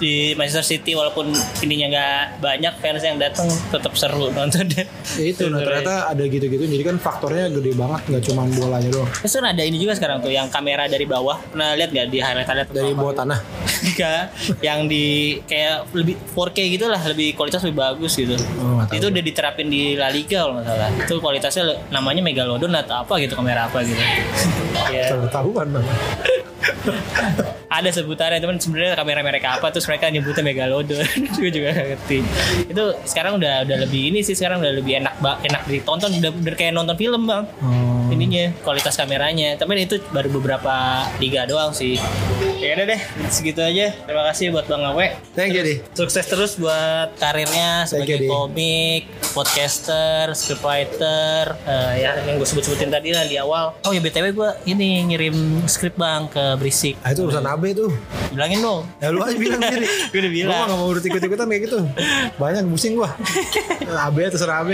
di 0.00 0.34
Manchester 0.34 0.66
City 0.66 0.92
walaupun 0.94 1.32
ininya 1.62 1.86
nggak 1.92 2.22
banyak 2.42 2.74
fans 2.82 3.02
yang 3.04 3.16
datang 3.18 3.48
tetap 3.72 3.92
seru 3.94 4.30
nontonnya. 4.30 4.84
Ya 5.16 5.24
itu, 5.24 5.48
nah 5.48 5.62
ternyata 5.62 6.10
ada 6.12 6.24
gitu-gitu. 6.26 6.64
Jadi 6.66 6.82
kan 6.84 6.96
faktornya 7.00 7.48
gede 7.52 7.72
banget. 7.74 8.00
Nggak 8.16 8.24
Gak 8.24 8.32
cuma 8.32 8.48
bolanya 8.48 8.88
doang. 8.88 9.10
Terus 9.12 9.32
kan 9.36 9.44
ada 9.52 9.62
ini 9.62 9.76
juga 9.76 9.92
sekarang 9.92 10.24
tuh 10.24 10.32
yang 10.32 10.48
kamera 10.48 10.88
dari 10.88 11.04
bawah. 11.04 11.36
Pernah 11.52 11.76
lihat 11.76 11.92
gak 11.92 12.08
di 12.08 12.18
highlight 12.24 12.48
highlight 12.48 12.70
Dari 12.72 12.92
bawah 12.96 13.12
tanah. 13.12 13.38
Enggak, 13.76 14.22
yang 14.64 14.88
di 14.88 15.36
kayak 15.44 15.92
lebih 15.92 16.16
4K 16.32 16.58
gitu 16.72 16.86
lah, 16.88 17.00
lebih 17.04 17.36
kualitas 17.36 17.60
lebih 17.60 17.76
bagus 17.76 18.16
gitu. 18.16 18.32
Oh, 18.56 18.80
nggak 18.80 18.88
tahu. 18.88 18.96
itu 18.96 19.06
udah 19.12 19.22
diterapin 19.22 19.68
di 19.68 19.82
La 20.00 20.08
Liga 20.08 20.48
kalau 20.48 20.56
nggak 20.56 20.66
salah. 20.66 20.88
Itu 20.96 21.14
kualitasnya 21.20 21.64
namanya 21.92 22.24
Megalodon 22.24 22.72
atau 22.72 23.04
apa 23.04 23.20
gitu 23.20 23.36
kamera 23.36 23.68
apa 23.68 23.84
gitu. 23.84 24.00
ya, 24.96 25.12
Tahuan 25.28 25.76
bang. 25.76 25.86
ada 27.76 27.90
sebutannya 27.92 28.38
teman 28.40 28.56
sebenarnya 28.56 28.96
kamera 28.96 29.20
mereka 29.20 29.58
apa 29.58 29.68
terus 29.68 29.86
mereka 29.90 30.08
nyebutnya 30.08 30.42
Megalodon. 30.42 31.04
Gue 31.38 31.50
juga 31.52 31.76
nggak 31.76 31.86
ngerti. 31.94 32.18
Itu 32.70 32.84
sekarang 33.04 33.38
udah 33.38 33.66
udah 33.68 33.76
lebih 33.86 34.14
ini 34.14 34.20
sih 34.24 34.34
sekarang 34.38 34.62
udah 34.62 34.72
lebih 34.72 35.02
enak 35.02 35.14
enak 35.20 35.62
ditonton 35.68 36.10
udah, 36.22 36.30
udah 36.32 36.54
kayak 36.56 36.72
nonton 36.72 36.96
film 36.96 37.28
bang. 37.28 37.44
Oh. 37.60 38.05
Ininya 38.12 38.44
kualitas 38.62 38.94
kameranya 38.94 39.56
tapi 39.56 39.78
itu 39.82 39.98
baru 40.12 40.28
beberapa 40.30 41.06
liga 41.18 41.48
doang 41.48 41.72
sih 41.72 41.96
ya 42.60 42.76
udah 42.76 42.86
deh 42.88 43.00
segitu 43.28 43.60
aja 43.62 43.92
terima 44.06 44.22
kasih 44.32 44.52
buat 44.52 44.66
bang 44.68 44.82
Awe 44.92 45.06
Thank 45.36 45.52
you, 45.52 45.62
Di. 45.62 45.74
sukses 45.92 46.24
terus 46.26 46.56
buat 46.56 47.12
karirnya 47.20 47.84
sebagai 47.84 48.24
you, 48.24 48.30
komik 48.32 49.08
podcaster 49.32 50.32
scriptwriter 50.32 51.54
eh, 51.68 51.92
ya 52.00 52.10
yang 52.24 52.40
gue 52.40 52.48
sebut-sebutin 52.48 52.88
tadi 52.88 53.12
lah 53.12 53.24
di 53.28 53.36
awal 53.36 53.76
oh 53.84 53.92
ya 53.92 54.00
btw 54.00 54.32
gue 54.32 54.50
ini 54.68 55.04
ngirim 55.12 55.36
skrip 55.68 55.94
bang 55.96 56.28
ke 56.32 56.56
berisik 56.56 56.96
Ah 57.04 57.12
itu 57.14 57.22
urusan 57.22 57.44
AB 57.44 57.62
tuh. 57.76 57.92
bilangin 58.34 58.60
dong 58.60 58.82
Ya 58.98 59.12
lu 59.14 59.22
aja 59.22 59.36
bilang 59.38 59.60
sendiri. 59.62 59.86
gue 60.12 60.20
udah 60.20 60.32
bilang 60.32 60.50
mah 60.56 60.66
gak 60.66 60.78
mau 60.78 60.88
ikut-ikutan 60.90 61.46
kayak 61.46 61.62
gitu. 61.68 61.78
Banyak 62.40 62.62
pusing 62.66 62.92
gua. 62.98 63.10
AB 64.10 64.16
terserah 64.26 64.66
AB. 64.66 64.70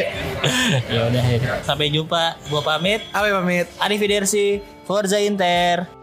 ya 0.89 1.01
udah 1.13 1.25
ya. 1.27 1.39
sampai 1.61 1.93
jumpa 1.93 2.41
gue 2.49 2.63
pamit 2.65 3.01
AB 3.23 3.33
pamit. 3.33 3.69
Arrivederci 3.79 4.61
Forza 4.85 5.19
Inter 5.19 6.02